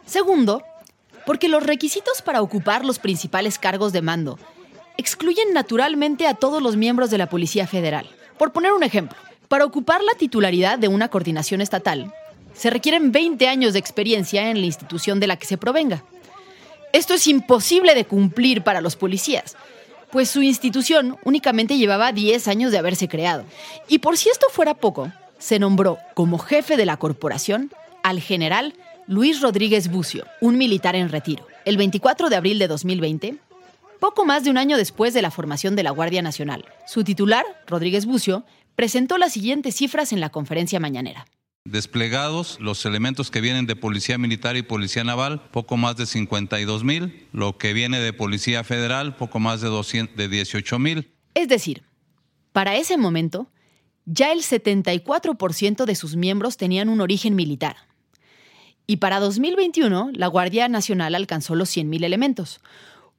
Segundo, 0.06 0.64
porque 1.26 1.50
los 1.50 1.64
requisitos 1.64 2.22
para 2.22 2.42
ocupar 2.42 2.86
los 2.86 3.00
principales 3.00 3.60
cargos 3.60 3.92
de 3.92 4.02
mando 4.02 4.40
excluyen 4.98 5.54
naturalmente 5.54 6.28
a 6.28 6.34
todos 6.34 6.62
los 6.62 6.76
miembros 6.76 7.10
de 7.10 7.18
la 7.18 7.30
Policía 7.30 7.68
Federal. 7.68 8.08
Por 8.38 8.52
poner 8.52 8.74
un 8.74 8.84
ejemplo, 8.84 9.18
para 9.48 9.66
ocupar 9.66 10.04
la 10.04 10.14
titularidad 10.16 10.80
de 10.80 10.88
una 10.88 11.10
coordinación 11.10 11.62
estatal, 11.62 12.14
se 12.54 12.70
requieren 12.70 13.12
20 13.12 13.48
años 13.48 13.74
de 13.74 13.80
experiencia 13.80 14.50
en 14.50 14.60
la 14.60 14.66
institución 14.66 15.20
de 15.20 15.28
la 15.28 15.38
que 15.38 15.46
se 15.46 15.58
provenga. 15.58 16.04
Esto 16.94 17.14
es 17.14 17.28
imposible 17.28 17.94
de 17.94 18.06
cumplir 18.06 18.64
para 18.64 18.82
los 18.82 18.96
policías, 18.96 19.56
pues 20.12 20.30
su 20.30 20.42
institución 20.42 21.18
únicamente 21.26 21.78
llevaba 21.78 22.14
10 22.14 22.48
años 22.48 22.72
de 22.72 22.78
haberse 22.78 23.10
creado. 23.10 23.44
Y 23.88 24.00
por 24.00 24.18
si 24.18 24.30
esto 24.30 24.48
fuera 24.50 24.74
poco, 24.74 25.12
se 25.40 25.60
nombró 25.60 25.98
como 26.14 26.38
jefe 26.38 26.78
de 26.78 26.86
la 26.86 26.98
corporación 26.98 27.72
al 28.02 28.22
general 28.22 28.74
Luis 29.08 29.42
Rodríguez 29.42 29.90
Bucio, 29.90 30.26
un 30.42 30.58
militar 30.58 30.96
en 30.96 31.10
retiro. 31.10 31.46
El 31.66 31.78
24 31.78 32.30
de 32.30 32.36
abril 32.36 32.60
de 32.60 32.68
2020, 32.68 33.36
poco 34.00 34.26
más 34.26 34.44
de 34.44 34.50
un 34.50 34.58
año 34.58 34.78
después 34.78 35.14
de 35.14 35.22
la 35.22 35.32
formación 35.32 35.76
de 35.76 35.84
la 35.84 35.92
Guardia 35.92 36.22
Nacional, 36.22 36.66
su 36.88 37.04
titular, 37.04 37.46
Rodríguez 37.68 38.06
Bucio, 38.06 38.46
presentó 38.76 39.18
las 39.18 39.34
siguientes 39.34 39.76
cifras 39.76 40.12
en 40.14 40.20
la 40.20 40.30
conferencia 40.30 40.80
mañanera. 40.80 41.26
Desplegados 41.64 42.60
los 42.60 42.86
elementos 42.86 43.32
que 43.32 43.42
vienen 43.42 43.66
de 43.66 43.76
Policía 43.76 44.20
Militar 44.20 44.56
y 44.56 44.62
Policía 44.62 45.04
Naval, 45.04 45.50
poco 45.50 45.78
más 45.78 45.96
de 45.98 46.06
52 46.06 46.84
mil. 46.84 47.28
Lo 47.32 47.58
que 47.58 47.74
viene 47.74 48.00
de 48.00 48.14
Policía 48.14 48.64
Federal, 48.64 49.16
poco 49.16 49.40
más 49.40 49.62
de, 49.62 49.70
200, 49.70 50.16
de 50.16 50.28
18 50.28 50.78
mil. 50.78 51.12
Es 51.34 51.48
decir, 51.48 51.82
para 52.52 52.76
ese 52.76 52.98
momento, 52.98 53.50
ya 54.06 54.32
el 54.32 54.44
74% 54.44 55.86
de 55.86 55.96
sus 55.96 56.16
miembros 56.16 56.58
tenían 56.58 56.88
un 56.88 57.02
origen 57.02 57.36
militar. 57.36 57.78
Y 58.88 58.98
para 58.98 59.20
2021, 59.20 60.12
la 60.14 60.28
Guardia 60.28 60.68
Nacional 60.68 61.16
alcanzó 61.16 61.56
los 61.56 61.76
100.000 61.76 62.04
elementos. 62.04 62.62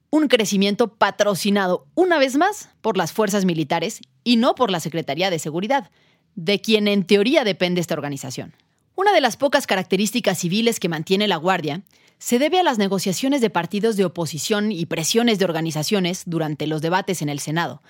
Un 0.09 0.29
crecimiento 0.29 0.87
patrocinado 0.87 1.85
una 1.93 2.17
vez 2.17 2.37
más 2.37 2.69
por 2.81 2.97
las 2.97 3.11
fuerzas 3.11 3.43
militares 3.43 3.99
y 4.23 4.37
no 4.37 4.55
por 4.55 4.71
la 4.71 4.79
Secretaría 4.79 5.29
de 5.29 5.39
Seguridad, 5.39 5.91
de 6.35 6.61
quien 6.61 6.87
en 6.87 7.03
teoría 7.03 7.43
depende 7.43 7.81
esta 7.81 7.93
organización. 7.93 8.53
Una 8.95 9.11
de 9.11 9.21
las 9.21 9.37
pocas 9.37 9.67
características 9.67 10.39
civiles 10.39 10.79
que 10.79 10.89
mantiene 10.89 11.27
la 11.27 11.35
Guardia 11.35 11.83
se 12.19 12.39
debe 12.39 12.59
a 12.59 12.63
las 12.63 12.77
negociaciones 12.77 13.41
de 13.41 13.49
partidos 13.49 13.95
de 13.97 14.05
oposición 14.05 14.71
y 14.71 14.85
presiones 14.85 15.39
de 15.39 15.45
organizaciones 15.45 16.23
durante 16.25 16.67
los 16.67 16.81
debates 16.81 17.21
en 17.21 17.29
el 17.29 17.39
Senado, 17.39 17.81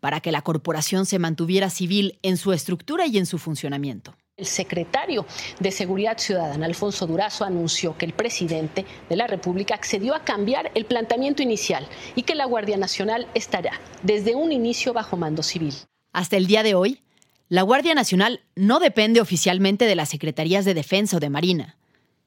para 0.00 0.20
que 0.20 0.32
la 0.32 0.42
corporación 0.42 1.06
se 1.06 1.18
mantuviera 1.18 1.70
civil 1.70 2.18
en 2.22 2.36
su 2.36 2.52
estructura 2.52 3.06
y 3.06 3.18
en 3.18 3.26
su 3.26 3.38
funcionamiento. 3.38 4.14
El 4.36 4.46
secretario 4.46 5.26
de 5.60 5.70
Seguridad 5.70 6.18
Ciudadana, 6.18 6.66
Alfonso 6.66 7.06
Durazo, 7.06 7.44
anunció 7.44 7.96
que 7.96 8.04
el 8.04 8.14
presidente 8.14 8.84
de 9.08 9.14
la 9.14 9.28
República 9.28 9.76
accedió 9.76 10.12
a 10.12 10.24
cambiar 10.24 10.72
el 10.74 10.86
planteamiento 10.86 11.40
inicial 11.40 11.86
y 12.16 12.22
que 12.22 12.34
la 12.34 12.44
Guardia 12.44 12.76
Nacional 12.76 13.28
estará 13.34 13.80
desde 14.02 14.34
un 14.34 14.50
inicio 14.50 14.92
bajo 14.92 15.16
mando 15.16 15.44
civil. 15.44 15.74
Hasta 16.12 16.36
el 16.36 16.48
día 16.48 16.64
de 16.64 16.74
hoy, 16.74 17.00
la 17.48 17.62
Guardia 17.62 17.94
Nacional 17.94 18.42
no 18.56 18.80
depende 18.80 19.20
oficialmente 19.20 19.84
de 19.84 19.94
las 19.94 20.08
Secretarías 20.08 20.64
de 20.64 20.74
Defensa 20.74 21.18
o 21.18 21.20
de 21.20 21.30
Marina, 21.30 21.76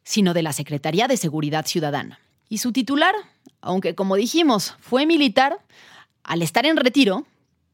sino 0.04 0.34
de 0.34 0.44
la 0.44 0.54
Secretaría 0.54 1.10
de 1.10 1.18
Seguridad 1.18 1.66
Ciudadana. 1.66 2.22
Y 2.48 2.60
su 2.60 2.72
titular, 2.72 3.16
aunque 3.60 3.96
como 3.96 4.16
dijimos 4.16 4.76
fue 4.80 5.06
militar, 5.06 5.58
al 6.24 6.42
estar 6.42 6.66
en 6.66 6.78
retiro, 6.78 7.26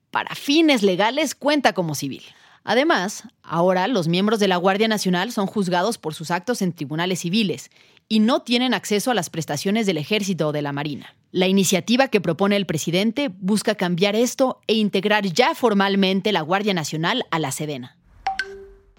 para 0.10 0.34
fines 0.34 0.82
legales 0.82 1.36
cuenta 1.36 1.74
como 1.74 1.94
civil. 1.94 2.24
Además, 2.64 3.24
ahora 3.42 3.88
los 3.88 4.08
miembros 4.08 4.40
de 4.40 4.48
la 4.48 4.56
Guardia 4.56 4.88
Nacional 4.88 5.32
son 5.32 5.48
juzgados 5.48 5.98
por 5.98 6.14
sus 6.14 6.32
actos 6.32 6.62
en 6.62 6.72
tribunales 6.72 7.20
civiles 7.20 7.70
y 8.08 8.20
no 8.20 8.42
tienen 8.42 8.74
acceso 8.74 9.12
a 9.12 9.14
las 9.14 9.30
prestaciones 9.30 9.86
del 9.86 9.98
ejército 9.98 10.48
o 10.48 10.52
de 10.54 10.62
la 10.62 10.72
Marina. 10.72 11.16
La 11.32 11.48
iniciativa 11.48 12.08
que 12.08 12.22
propone 12.22 12.56
el 12.56 12.66
presidente 12.66 13.30
busca 13.40 13.76
cambiar 13.76 14.16
esto 14.16 14.62
e 14.68 14.76
integrar 14.76 15.26
ya 15.26 15.56
formalmente 15.56 16.32
la 16.32 16.42
Guardia 16.42 16.74
Nacional 16.74 17.26
a 17.32 17.40
la 17.40 17.52
Sedena. 17.52 17.98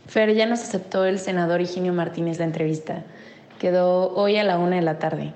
Fer, 0.07 0.35
ya 0.35 0.45
nos 0.45 0.61
aceptó 0.61 1.07
el 1.07 1.19
senador 1.19 1.63
Higinio 1.63 1.95
Martínez 1.95 2.39
la 2.39 2.45
entrevista. 2.45 3.05
Quedó 3.59 4.15
hoy 4.15 4.37
a 4.37 4.45
la 4.45 4.59
una 4.59 4.77
de 4.77 4.83
la 4.83 4.99
tarde. 4.99 5.33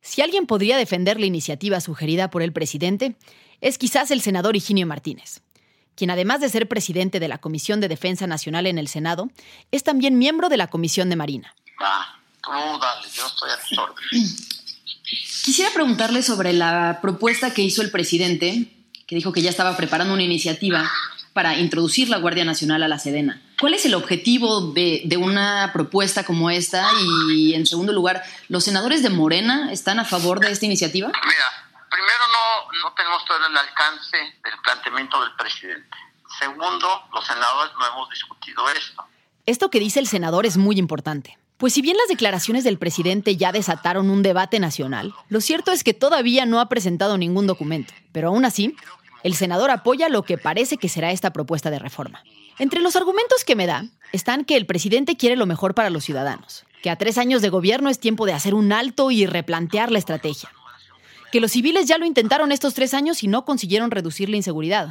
Si 0.00 0.22
alguien 0.22 0.46
podría 0.46 0.76
defender 0.76 1.18
la 1.18 1.26
iniciativa 1.26 1.80
sugerida 1.80 2.30
por 2.30 2.42
el 2.42 2.52
presidente, 2.52 3.16
es 3.60 3.78
quizás 3.78 4.12
el 4.12 4.20
senador 4.20 4.54
Higinio 4.54 4.86
Martínez 4.86 5.42
quien 5.96 6.10
además 6.10 6.40
de 6.40 6.48
ser 6.48 6.68
presidente 6.68 7.20
de 7.20 7.28
la 7.28 7.38
Comisión 7.38 7.80
de 7.80 7.88
Defensa 7.88 8.26
Nacional 8.26 8.66
en 8.66 8.78
el 8.78 8.88
Senado, 8.88 9.30
es 9.70 9.84
también 9.84 10.18
miembro 10.18 10.48
de 10.48 10.56
la 10.56 10.68
Comisión 10.68 11.08
de 11.10 11.16
Marina. 11.16 11.54
Ah, 11.80 12.18
tú 12.42 12.50
dale, 12.50 13.08
yo 13.12 13.26
estoy 13.26 13.50
a 13.50 13.58
tu 13.58 13.80
orden. 13.80 13.96
Quisiera 15.44 15.70
preguntarle 15.72 16.22
sobre 16.22 16.52
la 16.52 16.98
propuesta 17.02 17.52
que 17.52 17.62
hizo 17.62 17.82
el 17.82 17.90
presidente, 17.90 18.72
que 19.06 19.14
dijo 19.14 19.32
que 19.32 19.42
ya 19.42 19.50
estaba 19.50 19.76
preparando 19.76 20.14
una 20.14 20.22
iniciativa 20.22 20.90
para 21.34 21.58
introducir 21.58 22.08
la 22.08 22.18
Guardia 22.18 22.44
Nacional 22.44 22.82
a 22.82 22.88
la 22.88 22.98
Sedena. 22.98 23.42
¿Cuál 23.60 23.74
es 23.74 23.84
el 23.84 23.94
objetivo 23.94 24.72
de, 24.72 25.02
de, 25.04 25.16
una 25.16 25.70
propuesta 25.72 26.24
como 26.24 26.48
esta? 26.48 26.88
Y 27.34 27.54
en 27.54 27.66
segundo 27.66 27.92
lugar, 27.92 28.22
¿los 28.48 28.64
senadores 28.64 29.02
de 29.02 29.10
Morena 29.10 29.72
están 29.72 29.98
a 29.98 30.04
favor 30.04 30.40
de 30.40 30.50
esta 30.50 30.64
iniciativa? 30.64 31.08
Mira, 31.08 31.44
primero 31.90 32.23
no, 32.82 32.92
tenemos 32.94 33.24
todo 33.24 33.38
el 33.38 33.56
alcance 33.56 34.16
del 34.16 34.54
planteamiento 34.62 35.20
del 35.20 35.34
presidente. 35.36 35.96
Segundo, 36.38 37.02
los 37.12 37.26
senadores 37.26 37.72
no 37.78 37.86
hemos 37.86 38.10
discutido 38.10 38.68
esto. 38.70 39.04
Esto 39.46 39.70
que 39.70 39.80
dice 39.80 40.00
el 40.00 40.06
senador 40.06 40.46
es 40.46 40.56
muy 40.56 40.78
importante. 40.78 41.38
Pues 41.58 41.74
si 41.74 41.82
bien 41.82 41.96
las 41.96 42.08
declaraciones 42.08 42.64
del 42.64 42.78
presidente 42.78 43.36
ya 43.36 43.52
desataron 43.52 44.10
un 44.10 44.22
debate 44.22 44.58
nacional, 44.58 45.14
lo 45.28 45.40
cierto 45.40 45.70
es 45.70 45.84
que 45.84 45.94
todavía 45.94 46.46
no 46.46 46.60
ha 46.60 46.68
presentado 46.68 47.16
ningún 47.16 47.46
documento. 47.46 47.94
Pero 48.12 48.28
aún 48.28 48.44
así, 48.44 48.74
el 49.22 49.34
senador 49.34 49.70
apoya 49.70 50.08
lo 50.08 50.24
que 50.24 50.38
parece 50.38 50.76
que 50.76 50.88
será 50.88 51.12
esta 51.12 51.32
propuesta 51.32 51.70
de 51.70 51.78
reforma. 51.78 52.24
Entre 52.58 52.80
los 52.80 52.96
argumentos 52.96 53.44
que 53.44 53.56
me 53.56 53.66
da 53.66 53.84
están 54.12 54.44
que 54.44 54.56
el 54.56 54.66
presidente 54.66 55.16
quiere 55.16 55.36
lo 55.36 55.46
mejor 55.46 55.74
para 55.74 55.90
los 55.90 56.04
ciudadanos, 56.04 56.64
que 56.82 56.90
a 56.90 56.96
tres 56.96 57.18
años 57.18 57.40
de 57.40 57.48
gobierno 57.48 57.88
es 57.88 58.00
tiempo 58.00 58.26
de 58.26 58.32
hacer 58.32 58.54
un 58.54 58.72
alto 58.72 59.10
y 59.10 59.26
replantear 59.26 59.90
la 59.90 59.98
estrategia, 59.98 60.50
que 61.34 61.40
los 61.40 61.50
civiles 61.50 61.88
ya 61.88 61.98
lo 61.98 62.06
intentaron 62.06 62.52
estos 62.52 62.74
tres 62.74 62.94
años 62.94 63.24
y 63.24 63.26
no 63.26 63.44
consiguieron 63.44 63.90
reducir 63.90 64.28
la 64.28 64.36
inseguridad. 64.36 64.90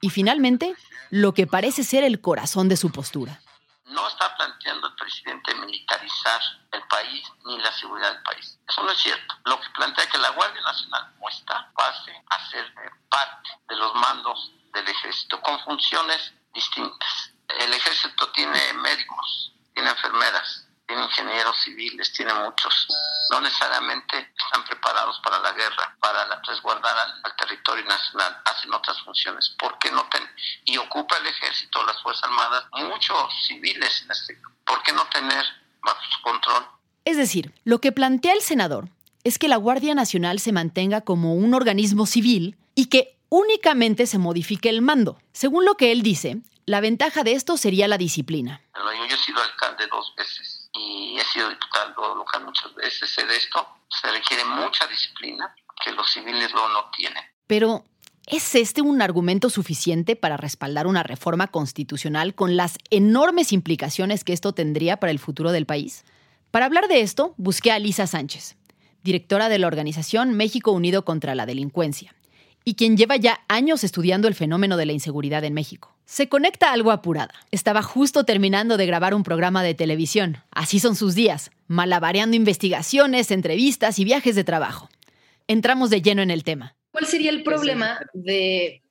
Y 0.00 0.10
finalmente, 0.10 0.74
lo 1.10 1.32
que 1.32 1.46
parece 1.46 1.84
ser 1.84 2.02
el 2.02 2.20
corazón 2.20 2.68
de 2.68 2.76
su 2.76 2.90
postura. 2.90 3.40
No 3.84 4.08
está 4.08 4.34
planteando 4.36 4.88
el 4.88 4.94
presidente 4.96 5.54
militarizar 5.54 6.40
el 6.72 6.82
país 6.88 7.22
ni 7.46 7.56
la 7.58 7.70
seguridad 7.70 8.14
del 8.14 8.22
país. 8.24 8.58
Eso 8.68 8.82
no 8.82 8.90
es 8.90 8.98
cierto. 8.98 9.32
Lo 9.44 9.60
que 9.60 9.68
plantea 9.76 10.02
es 10.02 10.10
que 10.10 10.18
la 10.18 10.30
Guardia 10.30 10.60
Nacional 10.60 11.14
muestra 11.20 11.70
pase 11.76 12.20
a 12.30 12.50
ser 12.50 12.66
parte 13.08 13.50
de 13.68 13.76
los 13.76 13.94
mandos 13.94 14.50
del 14.74 14.88
ejército 14.88 15.40
con 15.40 15.56
funciones 15.60 16.32
distintas. 16.52 17.30
El 17.60 17.72
ejército 17.72 18.28
tiene 18.32 18.72
médicos, 18.72 19.52
tiene 19.72 19.90
enfermeras, 19.90 20.66
tiene 20.90 21.04
ingenieros 21.04 21.56
civiles, 21.62 22.12
tiene 22.12 22.34
muchos. 22.34 22.88
No 23.30 23.40
necesariamente 23.40 24.32
están 24.36 24.64
preparados 24.64 25.20
para 25.22 25.38
la 25.38 25.52
guerra, 25.52 25.96
para 26.00 26.42
resguardar 26.42 26.96
al, 26.98 27.36
territorio 27.36 27.84
nacional, 27.84 28.36
hacen 28.44 28.74
otras 28.74 29.00
funciones. 29.02 29.54
¿Por 29.58 29.78
qué 29.78 29.90
no 29.92 30.04
ten 30.10 30.22
y 30.64 30.76
ocupa 30.78 31.16
el 31.18 31.26
ejército, 31.26 31.84
las 31.86 32.02
Fuerzas 32.02 32.24
Armadas, 32.24 32.64
muchos 32.72 33.16
civiles 33.46 34.02
en 34.04 34.10
este. 34.10 34.36
¿Por 34.66 34.82
qué 34.82 34.92
no 34.92 35.06
tener 35.06 35.44
bajo 35.82 36.00
su 36.10 36.22
control? 36.22 36.66
Es 37.04 37.16
decir, 37.16 37.54
lo 37.64 37.80
que 37.80 37.92
plantea 37.92 38.32
el 38.32 38.42
senador 38.42 38.88
es 39.22 39.38
que 39.38 39.48
la 39.48 39.56
Guardia 39.56 39.94
Nacional 39.94 40.40
se 40.40 40.52
mantenga 40.52 41.02
como 41.02 41.34
un 41.34 41.54
organismo 41.54 42.06
civil 42.06 42.56
y 42.74 42.86
que 42.86 43.16
únicamente 43.28 44.06
se 44.06 44.18
modifique 44.18 44.68
el 44.68 44.82
mando. 44.82 45.20
Según 45.32 45.64
lo 45.64 45.76
que 45.76 45.92
él 45.92 46.02
dice, 46.02 46.38
la 46.66 46.80
ventaja 46.80 47.22
de 47.22 47.32
esto 47.32 47.56
sería 47.56 47.86
la 47.86 47.96
disciplina. 47.96 48.60
Yo 48.74 49.16
he 49.16 49.18
sido 49.18 49.40
alcalde 49.40 49.86
dos 49.88 50.12
veces 50.16 50.59
y 50.72 51.16
he 51.18 51.24
sido 51.24 51.48
diputado 51.48 52.14
local 52.14 52.44
muchas 52.44 52.74
veces, 52.74 53.10
sé 53.10 53.24
de 53.24 53.36
esto, 53.36 53.66
se 53.88 54.10
requiere 54.10 54.44
mucha 54.44 54.86
disciplina 54.86 55.54
que 55.82 55.92
los 55.92 56.10
civiles 56.10 56.52
lo 56.52 56.68
no 56.68 56.90
tienen. 56.96 57.22
Pero, 57.46 57.84
¿es 58.26 58.54
este 58.54 58.82
un 58.82 59.02
argumento 59.02 59.50
suficiente 59.50 60.16
para 60.16 60.36
respaldar 60.36 60.86
una 60.86 61.02
reforma 61.02 61.48
constitucional 61.48 62.34
con 62.34 62.56
las 62.56 62.78
enormes 62.90 63.52
implicaciones 63.52 64.24
que 64.24 64.32
esto 64.32 64.52
tendría 64.52 64.98
para 64.98 65.10
el 65.10 65.18
futuro 65.18 65.52
del 65.52 65.66
país? 65.66 66.04
Para 66.50 66.66
hablar 66.66 66.88
de 66.88 67.00
esto, 67.00 67.34
busqué 67.36 67.72
a 67.72 67.78
Lisa 67.78 68.06
Sánchez, 68.06 68.56
directora 69.02 69.48
de 69.48 69.58
la 69.58 69.66
organización 69.66 70.34
México 70.34 70.72
Unido 70.72 71.04
contra 71.04 71.34
la 71.34 71.46
Delincuencia, 71.46 72.14
y 72.64 72.74
quien 72.74 72.96
lleva 72.96 73.16
ya 73.16 73.40
años 73.48 73.84
estudiando 73.84 74.28
el 74.28 74.34
fenómeno 74.34 74.76
de 74.76 74.86
la 74.86 74.92
inseguridad 74.92 75.44
en 75.44 75.54
México. 75.54 75.96
Se 76.04 76.28
conecta 76.28 76.72
algo 76.72 76.90
apurada. 76.90 77.34
Estaba 77.50 77.82
justo 77.82 78.24
terminando 78.24 78.76
de 78.76 78.86
grabar 78.86 79.14
un 79.14 79.22
programa 79.22 79.62
de 79.62 79.74
televisión. 79.74 80.38
Así 80.50 80.80
son 80.80 80.96
sus 80.96 81.14
días, 81.14 81.50
malabareando 81.68 82.36
investigaciones, 82.36 83.30
entrevistas 83.30 83.98
y 83.98 84.04
viajes 84.04 84.34
de 84.34 84.44
trabajo. 84.44 84.88
Entramos 85.46 85.90
de 85.90 86.02
lleno 86.02 86.22
en 86.22 86.30
el 86.30 86.44
tema. 86.44 86.76
¿Cuál 86.90 87.06
sería 87.06 87.30
el 87.30 87.42
problema 87.42 88.00
de 88.12 88.82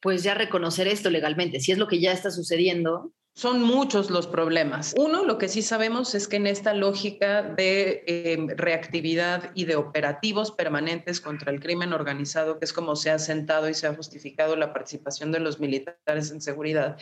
pues 0.00 0.22
ya 0.22 0.34
reconocer 0.34 0.88
esto 0.88 1.10
legalmente? 1.10 1.60
Si 1.60 1.72
es 1.72 1.78
lo 1.78 1.86
que 1.86 2.00
ya 2.00 2.12
está 2.12 2.30
sucediendo, 2.30 3.12
son 3.34 3.64
muchos 3.64 4.10
los 4.10 4.28
problemas. 4.28 4.94
Uno, 4.96 5.24
lo 5.24 5.38
que 5.38 5.48
sí 5.48 5.60
sabemos 5.60 6.14
es 6.14 6.28
que 6.28 6.36
en 6.36 6.46
esta 6.46 6.72
lógica 6.72 7.42
de 7.42 8.04
em, 8.06 8.48
reactividad 8.48 9.50
y 9.54 9.64
de 9.64 9.74
operativos 9.74 10.52
permanentes 10.52 11.20
contra 11.20 11.50
el 11.50 11.58
crimen 11.58 11.92
organizado, 11.92 12.60
que 12.60 12.64
es 12.64 12.72
como 12.72 12.94
se 12.94 13.10
ha 13.10 13.18
sentado 13.18 13.68
y 13.68 13.74
se 13.74 13.88
ha 13.88 13.94
justificado 13.94 14.54
la 14.54 14.72
participación 14.72 15.32
de 15.32 15.40
los 15.40 15.58
militares 15.58 16.30
en 16.30 16.40
seguridad, 16.40 16.96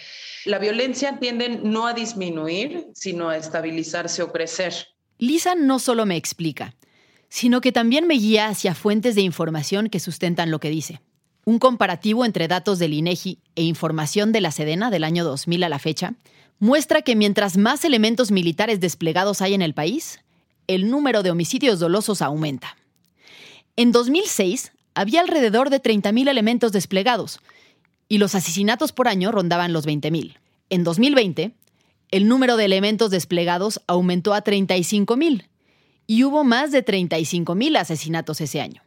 la 0.47 0.59
violencia 0.59 1.19
tiende 1.21 1.61
no 1.63 1.87
a 1.87 1.93
disminuir, 1.93 2.87
sino 2.95 3.29
a 3.29 3.37
estabilizarse 3.37 4.23
o 4.23 4.33
crecer. 4.33 4.73
Lisa 5.19 5.55
no 5.55 5.79
solo 5.79 6.07
me 6.07 6.17
explica, 6.17 6.75
sino 7.29 7.61
que 7.61 7.73
también 7.73 8.07
me 8.07 8.15
guía 8.15 8.49
hacia 8.49 8.75
fuentes 8.75 9.15
de 9.15 9.21
información 9.21 9.91
que 9.91 10.01
sustentan 10.01 10.51
lo 10.51 10.61
que 10.61 10.71
dice. 10.71 11.03
Un 11.45 11.59
comparativo 11.59 12.25
entre 12.25 12.47
datos 12.47 12.79
del 12.79 12.95
INEGI 12.95 13.39
e 13.57 13.63
información 13.63 14.31
de 14.31 14.41
la 14.41 14.53
Sedena 14.53 14.91
del 14.91 15.03
año 15.03 15.25
2000 15.25 15.65
a 15.65 15.69
la 15.69 15.81
fecha 15.81 16.15
muestra 16.61 17.03
que 17.03 17.17
mientras 17.17 17.57
más 17.57 17.85
elementos 17.85 18.31
militares 18.31 18.79
desplegados 18.79 19.43
hay 19.43 19.55
en 19.55 19.63
el 19.63 19.75
país, 19.75 20.21
el 20.69 20.89
número 20.89 21.25
de 21.25 21.33
homicidios 21.33 21.81
dolosos 21.81 22.23
aumenta. 22.23 22.77
En 23.75 23.91
2006 23.91 24.71
había 24.95 25.21
alrededor 25.21 25.71
de 25.71 25.83
30.000 25.83 26.29
elementos 26.29 26.71
desplegados 26.71 27.41
y 28.09 28.19
los 28.19 28.37
asesinatos 28.37 28.93
por 28.93 29.09
año 29.09 29.33
rondaban 29.33 29.73
los 29.73 29.85
20.000. 29.85 30.37
En 30.71 30.85
2020, 30.85 31.51
el 32.13 32.29
número 32.29 32.57
de 32.57 32.67
elementos 32.67 33.11
desplegados 33.11 33.81
aumentó 33.89 34.33
a 34.33 34.45
35.000 34.45 35.49
y 36.07 36.23
hubo 36.23 36.45
más 36.45 36.71
de 36.71 36.85
35.000 36.85 37.79
asesinatos 37.79 38.41
ese 38.41 38.61
año. 38.61 38.83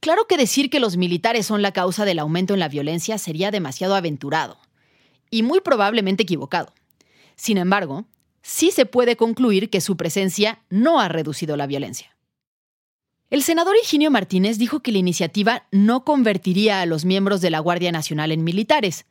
Claro 0.00 0.26
que 0.26 0.36
decir 0.36 0.70
que 0.70 0.80
los 0.80 0.96
militares 0.96 1.46
son 1.46 1.62
la 1.62 1.72
causa 1.72 2.04
del 2.04 2.18
aumento 2.18 2.54
en 2.54 2.60
la 2.60 2.68
violencia 2.68 3.18
sería 3.18 3.50
demasiado 3.50 3.94
aventurado 3.94 4.58
y 5.30 5.42
muy 5.42 5.60
probablemente 5.60 6.22
equivocado. 6.22 6.72
Sin 7.36 7.58
embargo, 7.58 8.04
sí 8.42 8.70
se 8.70 8.86
puede 8.86 9.16
concluir 9.16 9.70
que 9.70 9.80
su 9.80 9.96
presencia 9.96 10.62
no 10.68 11.00
ha 11.00 11.08
reducido 11.08 11.56
la 11.56 11.66
violencia. 11.66 12.14
El 13.30 13.42
senador 13.42 13.74
Higinio 13.82 14.10
Martínez 14.10 14.58
dijo 14.58 14.80
que 14.80 14.92
la 14.92 14.98
iniciativa 14.98 15.66
no 15.72 16.04
convertiría 16.04 16.80
a 16.80 16.86
los 16.86 17.04
miembros 17.04 17.40
de 17.40 17.50
la 17.50 17.58
Guardia 17.58 17.90
Nacional 17.90 18.30
en 18.30 18.44
militares, 18.44 19.06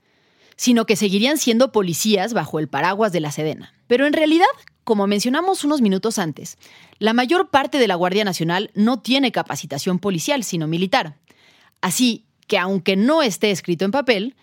sino 0.56 0.86
que 0.86 0.96
seguirían 0.96 1.38
siendo 1.38 1.72
policías 1.72 2.34
bajo 2.34 2.60
el 2.60 2.70
paraguas 2.70 3.12
de 3.12 3.20
la 3.20 3.32
Sedena. 3.32 3.74
Pero 3.88 4.06
en 4.06 4.14
realidad, 4.14 4.46
como 4.84 5.08
mencionamos 5.08 5.64
unos 5.64 5.82
minutos 5.82 6.20
antes, 6.20 6.58
la 7.00 7.14
mayor 7.14 7.50
parte 7.50 7.78
de 7.78 7.88
la 7.88 7.96
Guardia 7.96 8.24
Nacional 8.24 8.72
no 8.76 9.02
tiene 9.02 9.32
capacitación 9.32 10.00
policial, 10.00 10.44
sino 10.44 10.68
militar. 10.68 11.18
Así 11.82 12.26
que, 12.48 12.58
aunque 12.58 12.96
no 12.96 13.22
esté 13.22 13.52
escrito 13.52 13.86
en 13.86 13.92
papel, 13.92 14.36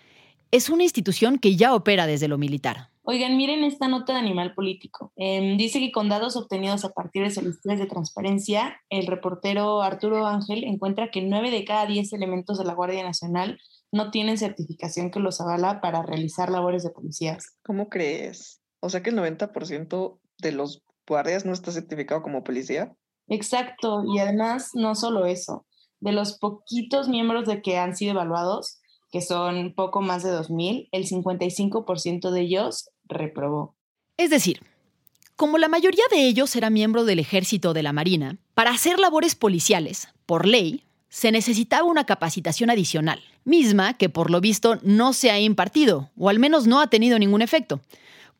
es 0.51 0.69
una 0.69 0.83
institución 0.83 1.37
que 1.37 1.55
ya 1.55 1.73
opera 1.73 2.05
desde 2.05 2.27
lo 2.27 2.37
militar. 2.37 2.89
Oigan, 3.03 3.35
miren 3.35 3.63
esta 3.63 3.87
nota 3.87 4.13
de 4.13 4.19
Animal 4.19 4.53
Político. 4.53 5.11
Em, 5.15 5.57
dice 5.57 5.79
que 5.79 5.91
con 5.91 6.07
datos 6.07 6.35
obtenidos 6.35 6.85
a 6.85 6.93
partir 6.93 7.23
de 7.23 7.31
solicitudes 7.31 7.79
de 7.79 7.87
transparencia, 7.87 8.79
el 8.89 9.07
reportero 9.07 9.81
Arturo 9.81 10.27
Ángel 10.27 10.63
encuentra 10.65 11.09
que 11.09 11.21
9 11.21 11.49
de 11.49 11.65
cada 11.65 11.87
10 11.87 12.13
elementos 12.13 12.59
de 12.59 12.65
la 12.65 12.75
Guardia 12.75 13.03
Nacional 13.03 13.59
no 13.91 14.11
tienen 14.11 14.37
certificación 14.37 15.09
que 15.09 15.19
los 15.19 15.41
avala 15.41 15.81
para 15.81 16.03
realizar 16.03 16.51
labores 16.51 16.83
de 16.83 16.91
policías. 16.91 17.57
¿Cómo 17.63 17.89
crees? 17.89 18.61
O 18.81 18.89
sea 18.89 19.01
que 19.01 19.09
el 19.09 19.17
90% 19.17 20.20
de 20.41 20.51
los 20.51 20.83
guardias 21.07 21.45
no 21.45 21.53
está 21.53 21.71
certificado 21.71 22.21
como 22.21 22.43
policía. 22.43 22.93
Exacto, 23.27 24.03
y 24.13 24.19
además 24.19 24.71
no 24.73 24.95
solo 24.95 25.25
eso, 25.25 25.65
de 25.99 26.11
los 26.11 26.37
poquitos 26.37 27.07
miembros 27.07 27.47
de 27.47 27.61
que 27.61 27.77
han 27.77 27.95
sido 27.95 28.11
evaluados, 28.11 28.79
que 29.11 29.21
son 29.21 29.73
poco 29.73 30.01
más 30.01 30.23
de 30.23 30.31
2.000, 30.31 30.89
el 30.91 31.05
55% 31.05 32.31
de 32.31 32.41
ellos 32.41 32.89
reprobó. 33.03 33.75
Es 34.17 34.29
decir, 34.29 34.61
como 35.35 35.57
la 35.57 35.67
mayoría 35.67 36.03
de 36.11 36.27
ellos 36.27 36.55
era 36.55 36.69
miembro 36.69 37.03
del 37.05 37.19
ejército 37.19 37.69
o 37.69 37.73
de 37.73 37.83
la 37.83 37.93
marina, 37.93 38.37
para 38.53 38.71
hacer 38.71 38.99
labores 38.99 39.35
policiales, 39.35 40.07
por 40.25 40.47
ley, 40.47 40.83
se 41.09 41.31
necesitaba 41.31 41.83
una 41.83 42.05
capacitación 42.05 42.69
adicional, 42.69 43.21
misma 43.43 43.95
que 43.97 44.07
por 44.07 44.31
lo 44.31 44.39
visto 44.39 44.79
no 44.81 45.13
se 45.13 45.29
ha 45.29 45.39
impartido, 45.39 46.09
o 46.17 46.29
al 46.29 46.39
menos 46.39 46.67
no 46.67 46.79
ha 46.79 46.87
tenido 46.87 47.19
ningún 47.19 47.41
efecto, 47.41 47.81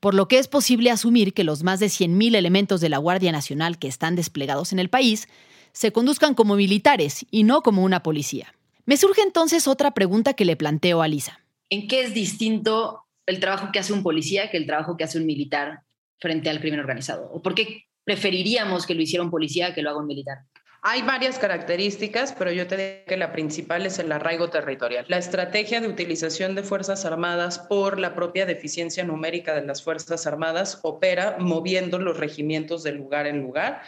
por 0.01 0.15
lo 0.15 0.27
que 0.27 0.39
es 0.39 0.49
posible 0.49 0.91
asumir 0.91 1.33
que 1.33 1.45
los 1.45 1.63
más 1.63 1.79
de 1.79 1.85
100.000 1.85 2.35
elementos 2.35 2.81
de 2.81 2.89
la 2.89 2.97
Guardia 2.97 3.31
Nacional 3.31 3.77
que 3.77 3.87
están 3.87 4.15
desplegados 4.15 4.73
en 4.73 4.79
el 4.79 4.89
país 4.89 5.29
se 5.71 5.93
conduzcan 5.93 6.33
como 6.33 6.55
militares 6.55 7.25
y 7.29 7.43
no 7.43 7.61
como 7.61 7.83
una 7.83 8.03
policía. 8.03 8.53
Me 8.85 8.97
surge 8.97 9.21
entonces 9.21 9.67
otra 9.67 9.91
pregunta 9.91 10.33
que 10.33 10.43
le 10.43 10.57
planteo 10.57 11.03
a 11.03 11.07
Lisa. 11.07 11.39
¿En 11.69 11.87
qué 11.87 12.01
es 12.01 12.13
distinto 12.15 13.05
el 13.27 13.39
trabajo 13.39 13.69
que 13.71 13.79
hace 13.79 13.93
un 13.93 14.01
policía 14.01 14.49
que 14.49 14.57
el 14.57 14.65
trabajo 14.65 14.97
que 14.97 15.03
hace 15.03 15.19
un 15.19 15.27
militar 15.27 15.83
frente 16.19 16.49
al 16.49 16.59
crimen 16.59 16.79
organizado? 16.79 17.29
¿O 17.31 17.43
por 17.43 17.53
qué 17.53 17.85
preferiríamos 18.03 18.87
que 18.87 18.95
lo 18.95 19.03
hiciera 19.03 19.23
un 19.23 19.29
policía 19.29 19.75
que 19.75 19.83
lo 19.83 19.91
haga 19.91 19.99
un 19.99 20.07
militar? 20.07 20.39
Hay 20.83 21.03
varias 21.03 21.37
características, 21.37 22.33
pero 22.33 22.51
yo 22.51 22.65
te 22.65 22.75
diría 22.75 23.05
que 23.05 23.15
la 23.15 23.31
principal 23.31 23.85
es 23.85 23.99
el 23.99 24.11
arraigo 24.11 24.49
territorial. 24.49 25.05
La 25.09 25.19
estrategia 25.19 25.79
de 25.79 25.87
utilización 25.87 26.55
de 26.55 26.63
Fuerzas 26.63 27.05
Armadas 27.05 27.59
por 27.59 27.99
la 27.99 28.15
propia 28.15 28.47
deficiencia 28.47 29.03
numérica 29.03 29.53
de 29.53 29.63
las 29.63 29.83
Fuerzas 29.83 30.25
Armadas 30.25 30.79
opera 30.81 31.35
moviendo 31.37 31.99
los 31.99 32.17
regimientos 32.17 32.81
de 32.81 32.93
lugar 32.93 33.27
en 33.27 33.43
lugar 33.43 33.83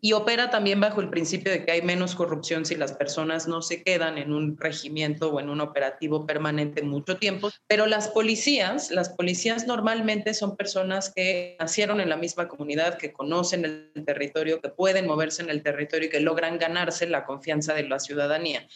y 0.00 0.12
opera 0.12 0.50
también 0.50 0.80
bajo 0.80 1.00
el 1.00 1.10
principio 1.10 1.52
de 1.52 1.64
que 1.64 1.72
hay 1.72 1.82
menos 1.82 2.14
corrupción 2.14 2.64
si 2.64 2.74
las 2.74 2.92
personas 2.92 3.46
no 3.46 3.62
se 3.62 3.82
quedan 3.82 4.18
en 4.18 4.32
un 4.32 4.56
regimiento 4.56 5.30
o 5.30 5.40
en 5.40 5.50
un 5.50 5.60
operativo 5.60 6.26
permanente 6.26 6.82
mucho 6.82 7.16
tiempo. 7.16 7.50
Pero 7.66 7.86
las 7.86 8.08
policías, 8.08 8.90
las 8.90 9.10
policías 9.10 9.66
normalmente 9.66 10.34
son 10.34 10.56
personas 10.56 11.12
que 11.14 11.56
nacieron 11.60 12.00
en 12.00 12.08
la 12.08 12.16
misma 12.16 12.48
comunidad, 12.48 12.96
que 12.96 13.12
conocen 13.12 13.64
el 13.64 14.04
territorio, 14.04 14.60
que 14.60 14.70
pueden 14.70 15.06
moverse 15.06 15.42
en 15.42 15.50
el 15.50 15.62
territorio 15.62 16.08
y 16.08 16.10
que 16.10 16.20
logran 16.20 16.58
ganarse 16.58 17.06
la 17.06 17.24
confianza 17.24 17.74
de 17.74 17.88
la 17.88 18.00
ciudadanía 18.00 18.66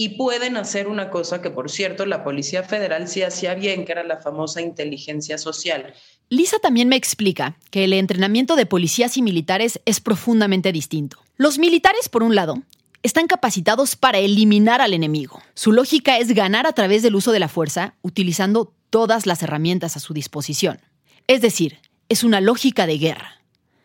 y 0.00 0.10
pueden 0.10 0.56
hacer 0.56 0.86
una 0.86 1.10
cosa 1.10 1.42
que, 1.42 1.50
por 1.50 1.70
cierto, 1.70 2.06
la 2.06 2.22
Policía 2.22 2.62
Federal 2.62 3.08
sí 3.08 3.22
hacía 3.22 3.54
bien, 3.54 3.84
que 3.84 3.90
era 3.90 4.04
la 4.04 4.18
famosa 4.18 4.62
inteligencia 4.62 5.38
social. 5.38 5.92
Lisa 6.28 6.60
también 6.60 6.88
me 6.88 6.94
explica 6.94 7.56
que 7.72 7.82
el 7.82 7.92
entrenamiento 7.92 8.54
de 8.54 8.64
policías 8.64 9.16
y 9.16 9.22
militares 9.22 9.80
es 9.86 9.98
profundamente 9.98 10.70
distinto. 10.70 11.18
Los 11.36 11.58
militares, 11.58 12.08
por 12.08 12.22
un 12.22 12.36
lado, 12.36 12.62
están 13.02 13.26
capacitados 13.26 13.96
para 13.96 14.18
eliminar 14.18 14.80
al 14.80 14.94
enemigo. 14.94 15.42
Su 15.54 15.72
lógica 15.72 16.18
es 16.18 16.32
ganar 16.32 16.68
a 16.68 16.72
través 16.72 17.02
del 17.02 17.16
uso 17.16 17.32
de 17.32 17.40
la 17.40 17.48
fuerza, 17.48 17.94
utilizando 18.00 18.72
todas 18.90 19.26
las 19.26 19.42
herramientas 19.42 19.96
a 19.96 20.00
su 20.00 20.14
disposición. 20.14 20.80
Es 21.26 21.40
decir, 21.40 21.78
es 22.08 22.22
una 22.22 22.40
lógica 22.40 22.86
de 22.86 22.98
guerra. 22.98 23.42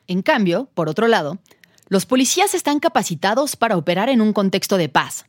En 0.08 0.22
cambio, 0.22 0.70
por 0.76 0.90
otro 0.90 1.08
lado, 1.08 1.40
los 1.88 2.06
policías 2.06 2.54
están 2.54 2.80
capacitados 2.80 3.56
para 3.56 3.78
operar 3.78 4.10
en 4.10 4.22
un 4.22 4.32
contexto 4.32 4.78
de 4.78 4.90
paz, 4.90 5.26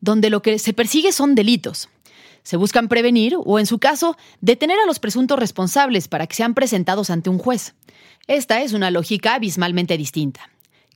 donde 0.00 0.30
lo 0.30 0.42
que 0.42 0.58
se 0.58 0.72
persigue 0.72 1.12
son 1.12 1.34
delitos. 1.34 1.88
Se 2.42 2.56
buscan 2.56 2.88
prevenir 2.88 3.36
o, 3.36 3.58
en 3.58 3.66
su 3.66 3.78
caso, 3.78 4.16
detener 4.40 4.78
a 4.78 4.86
los 4.86 4.98
presuntos 4.98 5.38
responsables 5.38 6.06
para 6.06 6.26
que 6.26 6.36
sean 6.36 6.54
presentados 6.54 7.10
ante 7.10 7.28
un 7.28 7.38
juez. 7.38 7.74
Esta 8.28 8.62
es 8.62 8.72
una 8.72 8.90
lógica 8.90 9.34
abismalmente 9.34 9.96
distinta, 9.96 10.50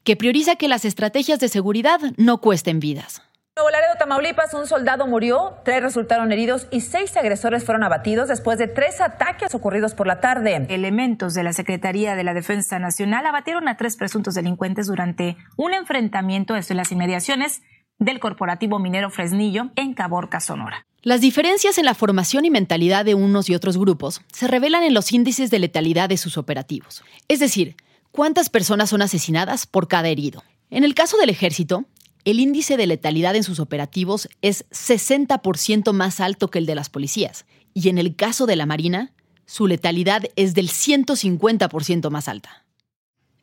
que 0.04 0.16
prioriza 0.16 0.56
que 0.56 0.68
las 0.68 0.84
estrategias 0.84 1.40
de 1.40 1.48
seguridad 1.48 2.00
no 2.16 2.40
cuesten 2.40 2.80
vidas. 2.80 3.22
En 3.56 3.72
Laredo, 3.72 3.94
Tamaulipas, 3.98 4.54
un 4.54 4.66
soldado 4.66 5.06
murió, 5.06 5.58
tres 5.64 5.82
resultaron 5.82 6.32
heridos 6.32 6.66
y 6.70 6.80
seis 6.80 7.16
agresores 7.16 7.64
fueron 7.64 7.82
abatidos 7.82 8.28
después 8.28 8.58
de 8.58 8.68
tres 8.68 9.00
ataques 9.00 9.54
ocurridos 9.54 9.94
por 9.94 10.06
la 10.06 10.20
tarde. 10.20 10.66
Elementos 10.70 11.34
de 11.34 11.42
la 11.42 11.52
Secretaría 11.52 12.14
de 12.14 12.24
la 12.24 12.32
Defensa 12.32 12.78
Nacional 12.78 13.26
abatieron 13.26 13.68
a 13.68 13.76
tres 13.76 13.96
presuntos 13.96 14.34
delincuentes 14.34 14.86
durante 14.86 15.36
un 15.56 15.74
enfrentamiento, 15.74 16.56
esto 16.56 16.72
en 16.72 16.78
las 16.78 16.92
inmediaciones 16.92 17.60
del 18.00 18.18
corporativo 18.18 18.78
minero 18.78 19.10
Fresnillo 19.10 19.70
en 19.76 19.94
Caborca, 19.94 20.40
Sonora. 20.40 20.86
Las 21.02 21.20
diferencias 21.20 21.78
en 21.78 21.84
la 21.84 21.94
formación 21.94 22.44
y 22.44 22.50
mentalidad 22.50 23.04
de 23.04 23.14
unos 23.14 23.48
y 23.48 23.54
otros 23.54 23.78
grupos 23.78 24.22
se 24.32 24.48
revelan 24.48 24.82
en 24.82 24.94
los 24.94 25.12
índices 25.12 25.50
de 25.50 25.58
letalidad 25.58 26.08
de 26.08 26.16
sus 26.16 26.36
operativos, 26.36 27.04
es 27.28 27.38
decir, 27.38 27.76
cuántas 28.10 28.50
personas 28.50 28.90
son 28.90 29.02
asesinadas 29.02 29.66
por 29.66 29.86
cada 29.86 30.08
herido. 30.08 30.42
En 30.70 30.82
el 30.82 30.94
caso 30.94 31.16
del 31.18 31.30
ejército, 31.30 31.84
el 32.24 32.40
índice 32.40 32.76
de 32.76 32.86
letalidad 32.86 33.36
en 33.36 33.44
sus 33.44 33.60
operativos 33.60 34.28
es 34.42 34.68
60% 34.70 35.92
más 35.92 36.20
alto 36.20 36.50
que 36.50 36.58
el 36.58 36.66
de 36.66 36.74
las 36.74 36.90
policías, 36.90 37.46
y 37.72 37.88
en 37.88 37.98
el 37.98 38.16
caso 38.16 38.46
de 38.46 38.56
la 38.56 38.66
Marina, 38.66 39.12
su 39.46 39.66
letalidad 39.66 40.24
es 40.36 40.54
del 40.54 40.68
150% 40.68 42.10
más 42.10 42.28
alta. 42.28 42.64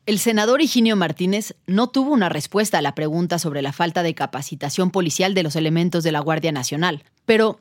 El 0.08 0.20
senador 0.20 0.62
Higinio 0.62 0.96
Martínez 0.96 1.54
no 1.66 1.88
tuvo 1.88 2.14
una 2.14 2.30
respuesta 2.30 2.78
a 2.78 2.82
la 2.82 2.96
pregunta 2.96 3.40
sobre 3.40 3.62
la 3.62 3.74
falta 3.74 4.04
de 4.04 4.16
capacitación 4.16 4.90
policial 4.90 5.34
de 5.34 5.44
los 5.44 5.58
elementos 5.58 6.02
de 6.02 6.14
la 6.14 6.22
Guardia 6.22 6.54
Nacional, 6.54 7.04
pero 7.26 7.60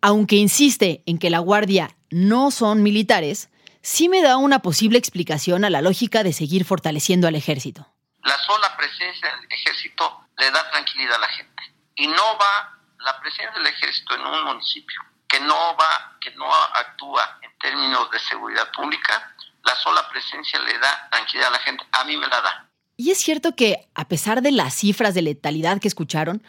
aunque 0.00 0.36
insiste 0.36 1.02
en 1.04 1.18
que 1.18 1.28
la 1.28 1.40
Guardia 1.40 1.94
no 2.08 2.50
son 2.50 2.82
militares, 2.82 3.50
sí 3.82 4.08
me 4.08 4.22
da 4.22 4.38
una 4.38 4.60
posible 4.60 4.96
explicación 4.96 5.66
a 5.66 5.70
la 5.70 5.82
lógica 5.82 6.22
de 6.22 6.32
seguir 6.32 6.64
fortaleciendo 6.64 7.28
al 7.28 7.34
ejército. 7.34 7.86
La 8.22 8.38
sola 8.38 8.74
presencia 8.74 9.28
del 9.28 9.52
ejército 9.52 10.28
le 10.38 10.50
da 10.50 10.70
tranquilidad 10.70 11.16
a 11.16 11.20
la 11.20 11.28
gente. 11.28 11.62
Y 11.96 12.06
no 12.06 12.38
va 12.40 12.78
la 13.04 13.20
presencia 13.20 13.50
del 13.50 13.66
ejército 13.66 14.14
en 14.14 14.22
un 14.22 14.44
municipio 14.46 14.98
que 15.28 15.40
no 15.40 15.76
va, 15.76 16.16
que 16.22 16.30
no 16.36 16.46
actúa 16.54 17.38
en 17.42 17.50
términos 17.58 18.10
de 18.10 18.18
seguridad 18.18 18.70
pública, 18.72 19.34
la 19.64 19.74
sola 19.76 20.08
presencia 20.10 20.58
le 20.60 20.78
da 20.78 21.08
tranquilidad 21.10 21.48
a 21.48 21.52
la 21.52 21.58
gente. 21.58 21.84
A 21.92 22.04
mí 22.04 22.16
me 22.16 22.26
la 22.26 22.40
da. 22.40 22.70
Y 22.96 23.10
es 23.10 23.18
cierto 23.18 23.54
que, 23.56 23.88
a 23.94 24.08
pesar 24.08 24.42
de 24.42 24.52
las 24.52 24.74
cifras 24.74 25.14
de 25.14 25.22
letalidad 25.22 25.80
que 25.80 25.88
escucharon, 25.88 26.42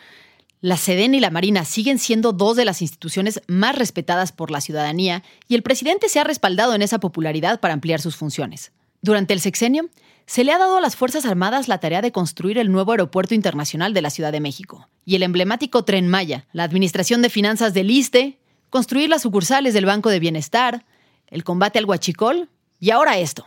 la 0.61 0.77
SEDEN 0.77 1.13
y 1.13 1.19
la 1.19 1.29
Marina 1.29 1.65
siguen 1.65 1.99
siendo 1.99 2.31
dos 2.31 2.55
de 2.55 2.63
las 2.63 2.81
instituciones 2.81 3.41
más 3.47 3.77
respetadas 3.77 4.31
por 4.31 4.49
la 4.49 4.61
ciudadanía 4.61 5.23
y 5.47 5.55
el 5.55 5.63
presidente 5.63 6.07
se 6.07 6.19
ha 6.19 6.23
respaldado 6.23 6.73
en 6.73 6.81
esa 6.81 6.99
popularidad 6.99 7.59
para 7.59 7.73
ampliar 7.73 7.99
sus 7.99 8.15
funciones. 8.15 8.71
Durante 9.01 9.33
el 9.33 9.41
sexenio, 9.41 9.89
se 10.25 10.45
le 10.45 10.53
ha 10.53 10.57
dado 10.57 10.77
a 10.77 10.81
las 10.81 10.95
Fuerzas 10.95 11.25
Armadas 11.25 11.67
la 11.67 11.79
tarea 11.79 12.01
de 12.01 12.13
construir 12.13 12.57
el 12.57 12.71
nuevo 12.71 12.93
aeropuerto 12.93 13.33
internacional 13.33 13.93
de 13.93 14.01
la 14.01 14.09
Ciudad 14.09 14.31
de 14.31 14.39
México 14.39 14.87
y 15.03 15.15
el 15.15 15.23
emblemático 15.23 15.83
Tren 15.83 16.07
Maya, 16.07 16.47
la 16.53 16.63
administración 16.63 17.21
de 17.21 17.29
finanzas 17.29 17.73
del 17.73 17.91
ISTE, 17.91 18.39
construir 18.69 19.09
las 19.09 19.23
sucursales 19.23 19.73
del 19.73 19.85
Banco 19.85 20.09
de 20.09 20.19
Bienestar, 20.19 20.85
el 21.27 21.43
combate 21.43 21.79
al 21.79 21.85
huachicol 21.85 22.49
y 22.83 22.91
ahora 22.91 23.17
esto. 23.17 23.45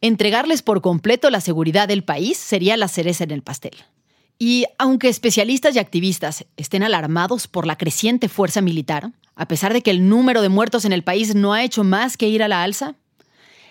Entregarles 0.00 0.62
por 0.62 0.80
completo 0.80 1.30
la 1.30 1.40
seguridad 1.40 1.86
del 1.86 2.02
país 2.02 2.36
sería 2.36 2.76
la 2.76 2.88
cereza 2.88 3.22
en 3.22 3.30
el 3.30 3.40
pastel. 3.40 3.76
Y 4.36 4.64
aunque 4.78 5.08
especialistas 5.08 5.76
y 5.76 5.78
activistas 5.78 6.44
estén 6.56 6.82
alarmados 6.82 7.46
por 7.46 7.68
la 7.68 7.78
creciente 7.78 8.28
fuerza 8.28 8.62
militar, 8.62 9.12
a 9.36 9.46
pesar 9.46 9.72
de 9.72 9.80
que 9.80 9.92
el 9.92 10.08
número 10.08 10.42
de 10.42 10.48
muertos 10.48 10.84
en 10.84 10.92
el 10.92 11.04
país 11.04 11.36
no 11.36 11.52
ha 11.52 11.62
hecho 11.62 11.84
más 11.84 12.16
que 12.16 12.26
ir 12.26 12.42
a 12.42 12.48
la 12.48 12.64
alza, 12.64 12.96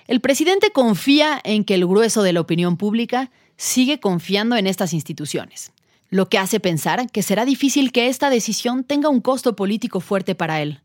el 0.07 0.21
presidente 0.21 0.71
confía 0.71 1.37
en 1.43 1.65
que 1.65 1.73
el 1.73 1.85
grueso 1.85 2.23
de 2.23 2.31
la 2.31 2.39
opinión 2.39 2.77
pública 2.77 3.29
sigue 3.57 3.99
confiando 3.99 4.55
en 4.55 4.67
estas 4.67 4.93
instituciones, 4.93 5.73
lo 6.11 6.29
que 6.29 6.37
hace 6.37 6.61
pensar 6.61 7.11
que 7.11 7.23
será 7.23 7.43
difícil 7.43 7.91
que 7.91 8.07
esta 8.07 8.29
decisión 8.29 8.85
tenga 8.85 9.09
un 9.09 9.19
costo 9.19 9.53
político 9.57 9.99
fuerte 9.99 10.33
para 10.33 10.61
él. 10.61 10.79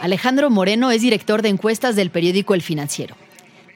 Alejandro 0.00 0.48
Moreno 0.48 0.90
es 0.90 1.02
director 1.02 1.42
de 1.42 1.50
encuestas 1.50 1.94
del 1.94 2.10
periódico 2.10 2.54
El 2.54 2.62
Financiero 2.62 3.16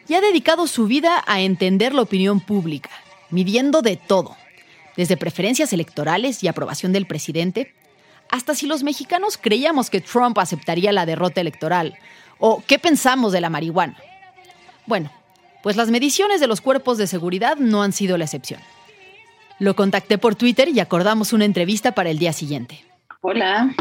y 0.08 0.14
ha 0.14 0.22
dedicado 0.22 0.66
su 0.66 0.87
vida 0.87 1.22
a 1.26 1.40
entender 1.40 1.94
la 1.94 2.00
opinión 2.02 2.40
pública, 2.40 2.90
midiendo 3.30 3.82
de 3.82 3.96
todo, 3.96 4.34
desde 4.96 5.18
preferencias 5.18 5.72
electorales 5.74 6.42
y 6.42 6.48
aprobación 6.48 6.92
del 6.92 7.06
presidente, 7.06 7.74
hasta 8.30 8.54
si 8.54 8.66
los 8.66 8.82
mexicanos 8.82 9.38
creíamos 9.38 9.90
que 9.90 10.00
Trump 10.00 10.38
aceptaría 10.38 10.92
la 10.92 11.04
derrota 11.04 11.42
electoral, 11.42 11.96
o 12.38 12.62
qué 12.66 12.78
pensamos 12.78 13.32
de 13.32 13.42
la 13.42 13.50
marihuana. 13.50 13.96
Bueno, 14.87 15.10
pues 15.62 15.76
las 15.76 15.90
mediciones 15.90 16.40
de 16.40 16.46
los 16.46 16.62
cuerpos 16.62 16.96
de 16.96 17.06
seguridad 17.06 17.56
no 17.56 17.82
han 17.82 17.92
sido 17.92 18.16
la 18.16 18.24
excepción. 18.24 18.60
Lo 19.58 19.76
contacté 19.76 20.16
por 20.16 20.34
Twitter 20.37 20.68
y 20.68 20.80
acordamos 20.80 21.34
una 21.34 21.44
entrevista 21.44 21.92
para 21.92 22.10
el 22.10 22.18
día 22.18 22.32
siguiente. 22.32 22.82
Hola. 23.20 23.74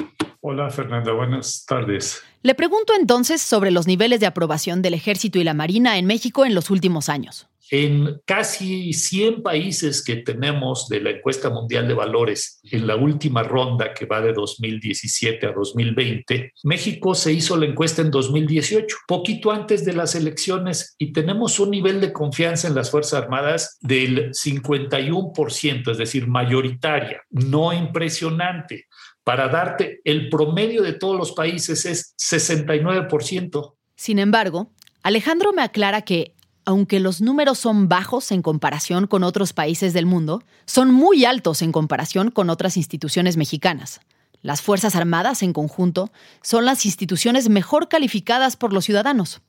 Hola 0.46 0.70
Fernanda, 0.70 1.14
buenas 1.14 1.66
tardes. 1.66 2.22
Le 2.42 2.54
pregunto 2.54 2.92
entonces 3.00 3.42
sobre 3.42 3.72
los 3.72 3.88
niveles 3.88 4.20
de 4.20 4.26
aprobación 4.26 4.82
del 4.82 4.94
ejército 4.94 5.40
y 5.40 5.46
la 5.46 5.54
marina 5.54 5.98
en 5.98 6.06
México 6.06 6.44
en 6.44 6.54
los 6.54 6.70
últimos 6.70 7.08
años. 7.08 7.48
En 7.72 8.22
casi 8.26 8.92
100 8.92 9.42
países 9.42 10.04
que 10.04 10.18
tenemos 10.18 10.90
de 10.90 11.00
la 11.00 11.12
encuesta 11.12 11.50
mundial 11.50 11.88
de 11.88 11.94
valores, 11.94 12.60
en 12.64 12.86
la 12.86 12.98
última 12.98 13.42
ronda 13.42 13.94
que 13.94 14.06
va 14.06 14.20
de 14.20 14.34
2017 14.34 15.48
a 15.48 15.54
2020, 15.54 16.52
México 16.64 17.16
se 17.16 17.32
hizo 17.32 17.56
la 17.56 17.66
encuesta 17.66 18.02
en 18.02 18.12
2018, 18.12 18.98
poquito 19.08 19.50
antes 19.50 19.86
de 19.86 19.94
las 19.94 20.14
elecciones, 20.14 20.94
y 20.98 21.14
tenemos 21.14 21.58
un 21.62 21.72
nivel 21.72 22.02
de 22.02 22.12
confianza 22.12 22.68
en 22.68 22.76
las 22.76 22.92
Fuerzas 22.92 23.24
Armadas 23.24 23.78
del 23.80 24.32
51%, 24.34 25.90
es 25.90 25.98
decir, 25.98 26.28
mayoritaria, 26.28 27.22
no 27.32 27.72
impresionante. 27.72 28.88
Para 29.24 29.48
darte 29.48 30.02
el 30.04 30.30
promedio 30.30 30.82
de 30.82 30.94
todos 30.94 31.18
los 31.18 31.32
países 31.32 31.86
es 31.86 32.14
69%. 32.18 33.74
Sin 33.96 34.20
embargo, 34.20 34.72
Alejandro 35.02 35.54
me 35.54 35.62
aclara 35.62 36.02
que, 36.02 36.36
aunque 36.66 37.00
los 37.00 37.22
números 37.22 37.58
son 37.58 37.88
bajos 37.88 38.32
en 38.32 38.42
comparación 38.42 39.08
con 39.08 39.24
otros 39.24 39.54
países 39.54 39.94
del 39.94 40.06
mundo, 40.06 40.44
son 40.66 40.94
muy 40.94 41.24
altos 41.24 41.62
en 41.62 41.72
comparación 41.72 42.32
con 42.32 42.50
otras 42.50 42.76
instituciones 42.76 43.38
mexicanas. 43.38 44.02
Las 44.42 44.62
Fuerzas 44.62 44.96
Armadas, 44.98 45.42
en 45.42 45.54
conjunto, 45.54 46.12
son 46.42 46.66
las 46.66 46.86
instituciones 46.86 47.48
mejor 47.48 47.88
calificadas 47.88 48.58
por 48.58 48.74
los 48.74 48.84
ciudadanos. 48.84 49.42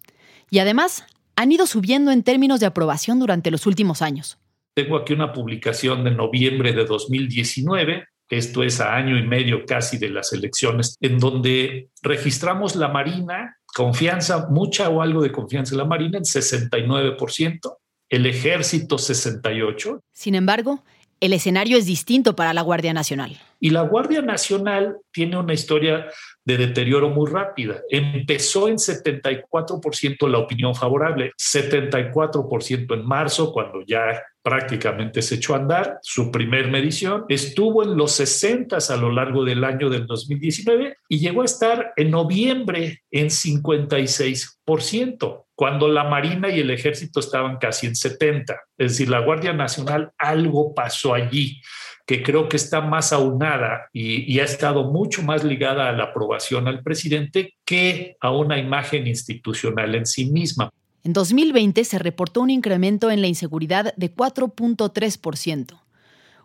Y 0.51 0.61
además, 0.61 1.05
han 1.35 1.51
ido 1.51 1.67
subiendo 1.67 2.13
en 2.13 2.23
términos 2.23 2.61
de 2.61 2.67
aprobación 2.67 3.19
durante 3.19 3.51
los 3.51 3.67
últimos 3.67 4.03
años. 4.03 4.39
Tengo 4.75 4.97
aquí 4.97 5.13
una 5.13 5.33
publicación 5.33 6.05
de 6.05 6.13
noviembre 6.13 6.73
de 6.73 6.85
2019 6.85 8.05
esto 8.29 8.63
es 8.63 8.81
a 8.81 8.95
año 8.95 9.17
y 9.17 9.27
medio 9.27 9.65
casi 9.67 9.99
de 9.99 10.11
las 10.11 10.33
elecciones, 10.33 10.97
en 11.01 11.19
donde 11.19 11.89
registramos 12.03 12.77
la 12.77 12.89
Marina, 12.89 13.57
confianza, 13.75 14.49
mucha 14.51 14.89
o 14.89 15.03
algo 15.03 15.23
de 15.23 15.33
confianza 15.33 15.75
en 15.75 15.79
la 15.79 15.85
Marina, 15.85 16.19
en 16.19 16.25
69%, 16.25 17.77
el 18.09 18.27
Ejército 18.27 18.97
68%. 18.97 20.01
Sin 20.13 20.35
embargo, 20.35 20.85
el 21.21 21.33
escenario 21.33 21.79
es 21.79 21.87
distinto 21.87 22.37
para 22.37 22.53
la 22.53 22.63
Guardia 22.63 22.93
Nacional. 22.93 23.41
Y 23.61 23.71
la 23.71 23.83
Guardia 23.83 24.21
Nacional 24.21 24.97
tiene 25.13 25.39
una 25.39 25.55
historia 25.55 26.07
de 26.45 26.59
deterioro 26.59 27.09
muy 27.09 27.31
rápida. 27.31 27.81
Empezó 27.89 28.69
en 28.69 28.77
74% 28.77 30.29
la 30.29 30.39
opinión 30.39 30.75
favorable, 30.75 31.33
74% 31.39 32.95
en 32.95 33.07
marzo, 33.07 33.53
cuando 33.53 33.83
ya 33.87 34.23
prácticamente 34.43 35.23
se 35.23 35.37
echó 35.37 35.55
a 35.55 35.59
andar 35.59 35.99
su 36.03 36.31
primer 36.31 36.71
medición, 36.71 37.25
estuvo 37.31 37.83
en 37.83 37.97
los 37.97 38.13
60 38.13 38.77
a 38.77 38.97
lo 38.97 39.11
largo 39.11 39.43
del 39.43 39.65
año 39.65 39.89
del 39.89 40.07
2019 40.07 40.99
y 41.09 41.19
llegó 41.19 41.41
a 41.41 41.47
estar 41.47 41.95
en 41.97 42.11
noviembre 42.11 43.01
en 43.11 43.29
56%, 43.29 45.47
cuando 45.55 45.89
la 45.89 46.05
Marina 46.05 46.51
y 46.51 46.61
el 46.61 46.71
Ejército 46.71 47.21
estaban 47.21 47.57
casi 47.57 47.87
en 47.87 47.97
70. 47.97 48.55
Es 48.77 48.93
decir, 48.93 49.09
la 49.09 49.21
Guardia 49.21 49.55
Nacional 49.55 50.13
algo 50.19 50.75
pasó 50.75 51.15
allí 51.15 51.63
que 52.07 52.23
creo 52.23 52.49
que 52.49 52.57
está 52.57 52.81
más 52.81 53.13
aunada 53.13 53.89
y, 53.93 54.39
ha 54.39 54.45
estado 54.45 54.91
mucho 54.91 55.23
más 55.23 55.43
ligada 55.43 55.89
a 55.89 55.93
la 55.93 56.05
aprobación 56.05 56.69
al 56.69 56.83
presidente 56.83 57.55
que 57.65 58.17
a 58.21 58.31
una 58.31 58.59
imagen 58.59 59.07
institucional 59.07 59.95
en 59.95 60.05
sí 60.05 60.27
misma. 60.27 60.71
En 61.03 61.13
2020 61.13 61.85
se 61.85 61.99
reportó 61.99 62.43
un 62.43 62.51
incremento 62.51 63.11
en 63.11 63.21
la 63.21 63.27
inseguridad 63.27 63.95
de 63.97 64.15
4.3%, 64.15 65.81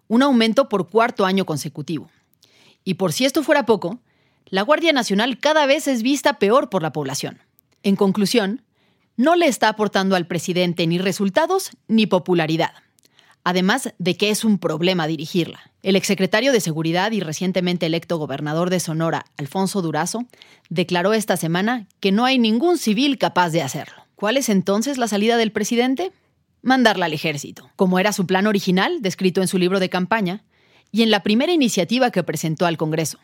un 0.07 0.23
aumento 0.23 0.69
por 0.69 0.89
cuarto 0.89 1.25
año 1.25 1.45
consecutivo. 1.45 2.09
Y 2.83 2.95
por 2.95 3.11
si 3.11 3.25
esto 3.25 3.43
fuera 3.43 3.65
poco, 3.65 3.99
la 4.45 4.61
Guardia 4.61 4.93
Nacional 4.93 5.39
cada 5.39 5.65
vez 5.65 5.87
es 5.87 6.03
vista 6.03 6.39
peor 6.39 6.69
por 6.69 6.81
la 6.81 6.91
población. 6.91 7.39
En 7.83 7.95
conclusión, 7.95 8.63
no 9.17 9.35
le 9.35 9.47
está 9.47 9.67
aportando 9.67 10.15
al 10.15 10.27
presidente 10.27 10.87
ni 10.87 10.97
resultados 10.97 11.71
ni 11.87 12.07
popularidad, 12.07 12.71
además 13.43 13.93
de 13.97 14.17
que 14.17 14.29
es 14.29 14.43
un 14.43 14.57
problema 14.57 15.07
dirigirla. 15.07 15.71
El 15.81 15.95
exsecretario 15.95 16.51
de 16.51 16.59
Seguridad 16.59 17.11
y 17.11 17.21
recientemente 17.21 17.85
electo 17.85 18.17
gobernador 18.17 18.69
de 18.69 18.79
Sonora, 18.79 19.25
Alfonso 19.37 19.81
Durazo, 19.81 20.25
declaró 20.69 21.13
esta 21.13 21.37
semana 21.37 21.87
que 21.99 22.11
no 22.11 22.25
hay 22.25 22.37
ningún 22.37 22.77
civil 22.77 23.17
capaz 23.17 23.49
de 23.49 23.61
hacerlo. 23.61 24.03
¿Cuál 24.15 24.37
es 24.37 24.49
entonces 24.49 24.97
la 24.97 25.07
salida 25.07 25.37
del 25.37 25.51
presidente? 25.51 26.11
Mandarla 26.61 27.05
al 27.05 27.13
ejército, 27.13 27.69
como 27.77 27.99
era 27.99 28.11
su 28.11 28.25
plan 28.27 28.47
original, 28.47 29.01
descrito 29.01 29.41
en 29.41 29.47
su 29.47 29.57
libro 29.57 29.79
de 29.79 29.89
campaña, 29.89 30.43
y 30.91 31.03
en 31.03 31.11
la 31.11 31.23
primera 31.23 31.53
iniciativa 31.53 32.11
que 32.11 32.23
presentó 32.23 32.65
al 32.65 32.77
Congreso. 32.77 33.19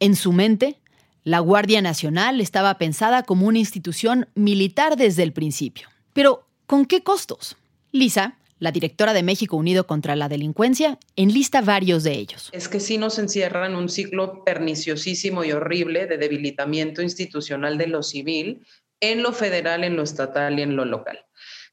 En 0.00 0.16
su 0.16 0.32
mente, 0.32 0.80
la 1.22 1.38
Guardia 1.38 1.80
Nacional 1.80 2.40
estaba 2.40 2.78
pensada 2.78 3.22
como 3.22 3.46
una 3.46 3.60
institución 3.60 4.26
militar 4.34 4.96
desde 4.96 5.22
el 5.22 5.32
principio. 5.32 5.88
Pero, 6.12 6.48
¿con 6.66 6.86
qué 6.86 7.02
costos? 7.02 7.56
Lisa, 7.92 8.36
la 8.62 8.70
directora 8.70 9.12
de 9.12 9.24
México 9.24 9.56
Unido 9.56 9.88
contra 9.88 10.14
la 10.14 10.28
Delincuencia, 10.28 11.00
enlista 11.16 11.62
varios 11.62 12.04
de 12.04 12.12
ellos. 12.12 12.48
Es 12.52 12.68
que 12.68 12.78
sí 12.78 12.96
nos 12.96 13.18
encierra 13.18 13.66
en 13.66 13.74
un 13.74 13.88
ciclo 13.88 14.44
perniciosísimo 14.44 15.42
y 15.42 15.50
horrible 15.50 16.06
de 16.06 16.16
debilitamiento 16.16 17.02
institucional 17.02 17.76
de 17.76 17.88
lo 17.88 18.04
civil 18.04 18.64
en 19.00 19.24
lo 19.24 19.32
federal, 19.32 19.82
en 19.82 19.96
lo 19.96 20.04
estatal 20.04 20.60
y 20.60 20.62
en 20.62 20.76
lo 20.76 20.84
local. 20.84 21.18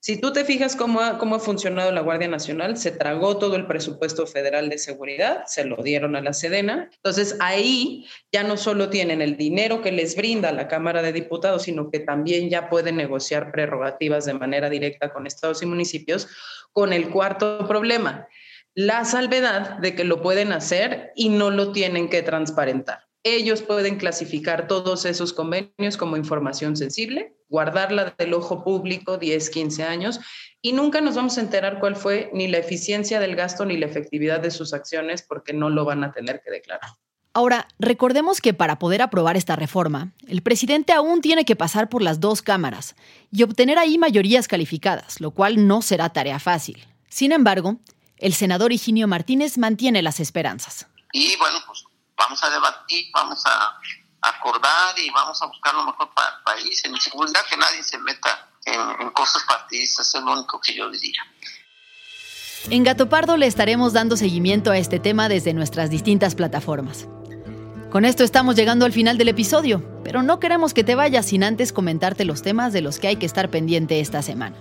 Si 0.01 0.15
tú 0.15 0.31
te 0.31 0.45
fijas 0.45 0.77
cómo 0.77 1.01
ha, 1.01 1.17
cómo 1.17 1.35
ha 1.35 1.39
funcionado 1.39 1.91
la 1.91 1.99
Guardia 1.99 2.29
Nacional, 2.29 2.77
se 2.77 2.91
tragó 2.91 3.37
todo 3.37 3.57
el 3.57 3.67
presupuesto 3.67 4.25
federal 4.25 4.69
de 4.69 4.77
seguridad, 4.77 5.43
se 5.45 5.65
lo 5.65 5.75
dieron 5.83 6.15
a 6.15 6.21
la 6.21 6.31
Sedena. 6.31 6.89
Entonces 6.95 7.35
ahí 7.41 8.07
ya 8.31 8.43
no 8.43 8.55
solo 8.55 8.89
tienen 8.89 9.21
el 9.21 9.35
dinero 9.35 9.81
que 9.81 9.91
les 9.91 10.15
brinda 10.15 10.53
la 10.53 10.69
Cámara 10.69 11.01
de 11.01 11.11
Diputados, 11.11 11.63
sino 11.63 11.91
que 11.91 11.99
también 11.99 12.49
ya 12.49 12.69
pueden 12.69 12.95
negociar 12.95 13.51
prerrogativas 13.51 14.23
de 14.23 14.35
manera 14.35 14.69
directa 14.69 15.11
con 15.11 15.27
estados 15.27 15.61
y 15.63 15.65
municipios. 15.65 16.29
Con 16.71 16.93
el 16.93 17.09
cuarto 17.09 17.67
problema, 17.67 18.27
la 18.75 19.03
salvedad 19.03 19.79
de 19.79 19.95
que 19.95 20.05
lo 20.05 20.21
pueden 20.21 20.53
hacer 20.53 21.11
y 21.15 21.27
no 21.27 21.49
lo 21.49 21.73
tienen 21.73 22.09
que 22.09 22.21
transparentar. 22.21 23.08
Ellos 23.23 23.61
pueden 23.61 23.97
clasificar 23.97 24.67
todos 24.67 25.03
esos 25.03 25.33
convenios 25.33 25.97
como 25.97 26.15
información 26.15 26.77
sensible, 26.77 27.35
guardarla 27.49 28.15
del 28.17 28.33
ojo 28.33 28.63
público 28.63 29.17
10, 29.17 29.49
15 29.49 29.83
años 29.83 30.21
y 30.61 30.71
nunca 30.71 31.01
nos 31.01 31.15
vamos 31.15 31.37
a 31.37 31.41
enterar 31.41 31.79
cuál 31.79 31.97
fue 31.97 32.29
ni 32.33 32.47
la 32.47 32.59
eficiencia 32.59 33.19
del 33.19 33.35
gasto 33.35 33.65
ni 33.65 33.75
la 33.75 33.87
efectividad 33.87 34.39
de 34.39 34.51
sus 34.51 34.73
acciones 34.73 35.21
porque 35.21 35.51
no 35.51 35.69
lo 35.69 35.83
van 35.83 36.03
a 36.05 36.13
tener 36.13 36.41
que 36.41 36.51
declarar. 36.51 36.91
Ahora, 37.33 37.67
recordemos 37.77 38.41
que 38.41 38.53
para 38.53 38.79
poder 38.79 39.01
aprobar 39.01 39.37
esta 39.37 39.55
reforma, 39.55 40.13
el 40.27 40.41
presidente 40.41 40.93
aún 40.93 41.21
tiene 41.21 41.45
que 41.45 41.55
pasar 41.55 41.89
por 41.89 42.01
las 42.01 42.19
dos 42.19 42.41
cámaras 42.41 42.95
y 43.31 43.43
obtener 43.43 43.77
ahí 43.77 43.97
mayorías 43.97 44.47
calificadas, 44.47 45.19
lo 45.19 45.31
cual 45.31 45.67
no 45.67 45.81
será 45.81 46.09
tarea 46.09 46.39
fácil. 46.39 46.87
Sin 47.09 47.31
embargo, 47.31 47.79
el 48.17 48.33
senador 48.33 48.71
Higinio 48.71 49.07
Martínez 49.07 49.57
mantiene 49.57 50.01
las 50.01 50.19
esperanzas. 50.19 50.87
Y 51.11 51.35
bueno, 51.37 51.59
pues 51.67 51.88
vamos 52.19 52.43
a 52.43 52.49
debatir, 52.49 53.09
vamos 53.13 53.43
a 53.45 53.79
acordar 54.21 54.99
y 54.99 55.09
vamos 55.09 55.41
a 55.41 55.47
buscar 55.47 55.73
lo 55.73 55.85
mejor 55.85 56.13
para 56.13 56.37
el 56.37 56.43
país, 56.43 56.83
en 56.85 56.95
seguridad 56.99 57.41
que 57.49 57.57
nadie 57.57 57.81
se 57.81 57.97
meta 57.97 58.47
en, 58.65 59.09
cosas 59.11 59.43
partidistas, 59.43 60.13
es 60.13 60.21
lo 60.21 60.33
único 60.33 60.59
que 60.59 60.73
yo 60.73 60.89
diría. 60.89 61.21
En 62.69 62.83
Gato 62.83 63.09
Pardo 63.09 63.37
le 63.37 63.47
estaremos 63.47 63.93
dando 63.93 64.17
seguimiento 64.17 64.71
a 64.71 64.77
este 64.77 64.99
tema 64.99 65.29
desde 65.29 65.53
nuestras 65.53 65.89
distintas 65.89 66.35
plataformas. 66.35 67.07
Con 67.89 68.05
esto 68.05 68.23
estamos 68.23 68.55
llegando 68.55 68.85
al 68.85 68.93
final 68.93 69.17
del 69.17 69.29
episodio, 69.29 69.83
pero 70.03 70.21
no 70.21 70.39
queremos 70.39 70.73
que 70.73 70.83
te 70.83 70.93
vayas 70.95 71.25
sin 71.25 71.43
antes 71.43 71.73
comentarte 71.73 72.25
los 72.25 72.43
temas 72.43 72.73
de 72.73 72.81
los 72.81 72.99
que 72.99 73.07
hay 73.07 73.15
que 73.15 73.25
estar 73.25 73.49
pendiente 73.49 73.99
esta 73.99 74.21
semana. 74.21 74.55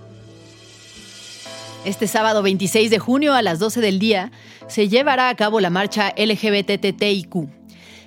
Este 1.88 2.06
sábado 2.06 2.42
26 2.42 2.90
de 2.90 2.98
junio 2.98 3.32
a 3.32 3.40
las 3.40 3.58
12 3.60 3.80
del 3.80 3.98
día 3.98 4.30
se 4.66 4.90
llevará 4.90 5.30
a 5.30 5.34
cabo 5.36 5.58
la 5.58 5.70
marcha 5.70 6.12
LGBTTIQ. 6.18 7.48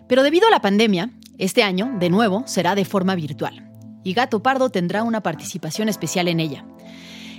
Pero 0.07 0.21
debido 0.21 0.47
a 0.47 0.51
la 0.51 0.61
pandemia, 0.61 1.09
este 1.39 1.63
año, 1.63 1.91
de 1.97 2.11
nuevo, 2.11 2.43
será 2.45 2.75
de 2.75 2.85
forma 2.85 3.15
virtual. 3.15 3.71
Y 4.03 4.13
Gato 4.13 4.43
Pardo 4.43 4.69
tendrá 4.69 5.01
una 5.01 5.23
participación 5.23 5.89
especial 5.89 6.27
en 6.27 6.39
ella. 6.39 6.63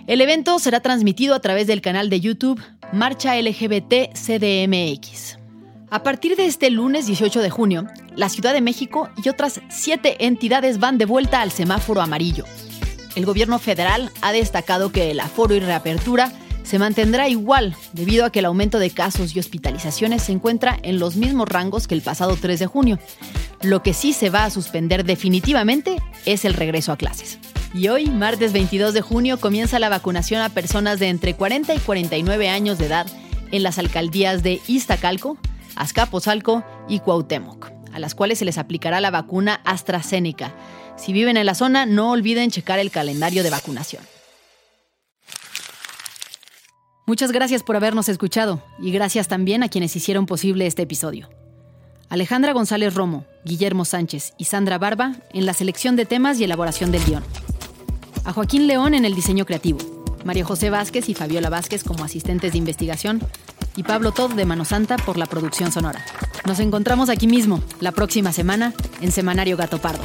El 0.09 0.20
evento 0.20 0.59
será 0.59 0.81
transmitido 0.81 1.37
a 1.37 1.40
través 1.40 1.68
del 1.68 1.81
canal 1.81 2.11
de 2.11 2.18
YouTube 2.18 2.61
Marcha 2.92 3.40
LGBT 3.40 4.12
CDMX. 4.12 5.38
A 5.90 6.02
partir 6.02 6.35
de 6.35 6.46
este 6.46 6.70
lunes 6.70 7.07
18 7.07 7.40
de 7.40 7.50
junio, 7.50 7.87
la 8.16 8.28
Ciudad 8.28 8.52
de 8.52 8.62
México 8.62 9.11
y 9.24 9.28
otras 9.28 9.61
siete 9.68 10.26
entidades 10.26 10.81
van 10.81 10.98
de 10.98 11.05
vuelta 11.05 11.40
al 11.40 11.52
semáforo 11.52 12.00
amarillo. 12.00 12.46
El 13.14 13.27
gobierno 13.27 13.59
federal 13.59 14.11
ha 14.22 14.33
destacado 14.33 14.90
que 14.90 15.11
el 15.11 15.20
aforo 15.20 15.55
y 15.55 15.61
reapertura 15.61 16.33
se 16.62 16.79
mantendrá 16.79 17.29
igual 17.29 17.77
debido 17.92 18.25
a 18.25 18.31
que 18.31 18.38
el 18.38 18.46
aumento 18.46 18.79
de 18.79 18.90
casos 18.90 19.35
y 19.35 19.38
hospitalizaciones 19.38 20.22
se 20.22 20.33
encuentra 20.33 20.79
en 20.83 20.98
los 20.98 21.16
mismos 21.16 21.48
rangos 21.48 21.87
que 21.87 21.94
el 21.94 22.03
pasado 22.03 22.37
3 22.40 22.59
de 22.59 22.66
junio. 22.66 22.98
Lo 23.61 23.83
que 23.83 23.92
sí 23.92 24.12
se 24.12 24.31
va 24.31 24.44
a 24.44 24.51
suspender 24.51 25.05
definitivamente 25.05 25.96
es 26.25 26.44
el 26.44 26.55
regreso 26.55 26.92
a 26.92 26.96
clases. 26.96 27.38
Y 27.75 27.88
hoy, 27.88 28.07
martes 28.07 28.53
22 28.53 28.94
de 28.94 29.01
junio, 29.01 29.40
comienza 29.40 29.79
la 29.79 29.88
vacunación 29.88 30.40
a 30.42 30.51
personas 30.51 30.98
de 30.98 31.09
entre 31.09 31.35
40 31.35 31.75
y 31.75 31.79
49 31.79 32.48
años 32.48 32.79
de 32.79 32.87
edad 32.87 33.07
en 33.51 33.62
las 33.62 33.79
alcaldías 33.79 34.42
de 34.42 34.61
Iztacalco, 34.66 35.38
Azcapotzalco 35.77 36.64
y 36.88 37.01
Cuauhtémoc, 37.01 37.70
a 37.92 37.98
las 37.98 38.14
cuales 38.14 38.38
se 38.38 38.44
les 38.44 38.59
aplicará 38.59 39.01
la 39.01 39.11
vacuna 39.11 39.61
AstraZeneca 39.64 40.53
si 40.96 41.12
viven 41.12 41.37
en 41.37 41.46
la 41.46 41.55
zona, 41.55 41.87
no 41.87 42.11
olviden 42.11 42.50
checar 42.50 42.78
el 42.78 42.90
calendario 42.90 43.42
de 43.42 43.50
vacunación. 43.50 44.02
Muchas 47.07 47.33
gracias 47.33 47.62
por 47.62 47.76
habernos 47.76 48.09
escuchado 48.09 48.62
y 48.78 48.92
gracias 48.92 49.28
también 49.28 49.62
a 49.62 49.68
quienes 49.68 49.94
hicieron 49.96 50.26
posible 50.26 50.66
este 50.66 50.83
episodio. 50.83 51.28
Alejandra 52.09 52.52
González 52.52 52.94
Romo, 52.94 53.26
Guillermo 53.44 53.85
Sánchez 53.85 54.35
y 54.38 54.44
Sandra 54.44 54.78
Barba 54.78 55.16
en 55.33 55.44
la 55.46 55.55
selección 55.55 55.96
de 55.96 56.07
temas 56.07 56.38
y 56.38 56.44
elaboración 56.44 56.92
del 56.92 57.05
guion. 57.05 57.24
A 58.24 58.33
Joaquín 58.33 58.66
León 58.66 58.94
en 58.94 59.05
el 59.05 59.14
diseño 59.14 59.44
creativo. 59.46 59.78
María 60.24 60.44
José 60.44 60.70
Vázquez 60.70 61.09
y 61.09 61.14
Fabiola 61.14 61.50
Vázquez 61.50 61.83
como 61.83 62.05
asistentes 62.05 62.52
de 62.52 62.59
investigación 62.59 63.20
y 63.76 63.83
Pablo 63.83 64.12
Todd 64.12 64.35
de 64.35 64.44
Mano 64.44 64.64
Santa 64.64 64.96
por 64.96 65.16
la 65.16 65.26
producción 65.26 65.72
sonora. 65.72 66.05
Nos 66.46 66.61
encontramos 66.61 67.09
aquí 67.09 67.26
mismo, 67.26 67.62
la 67.81 67.92
próxima 67.92 68.33
semana, 68.33 68.74
en 69.00 69.11
Semanario 69.11 69.57
Gato 69.57 69.78
Pardo. 69.78 70.05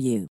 you. 0.01 0.27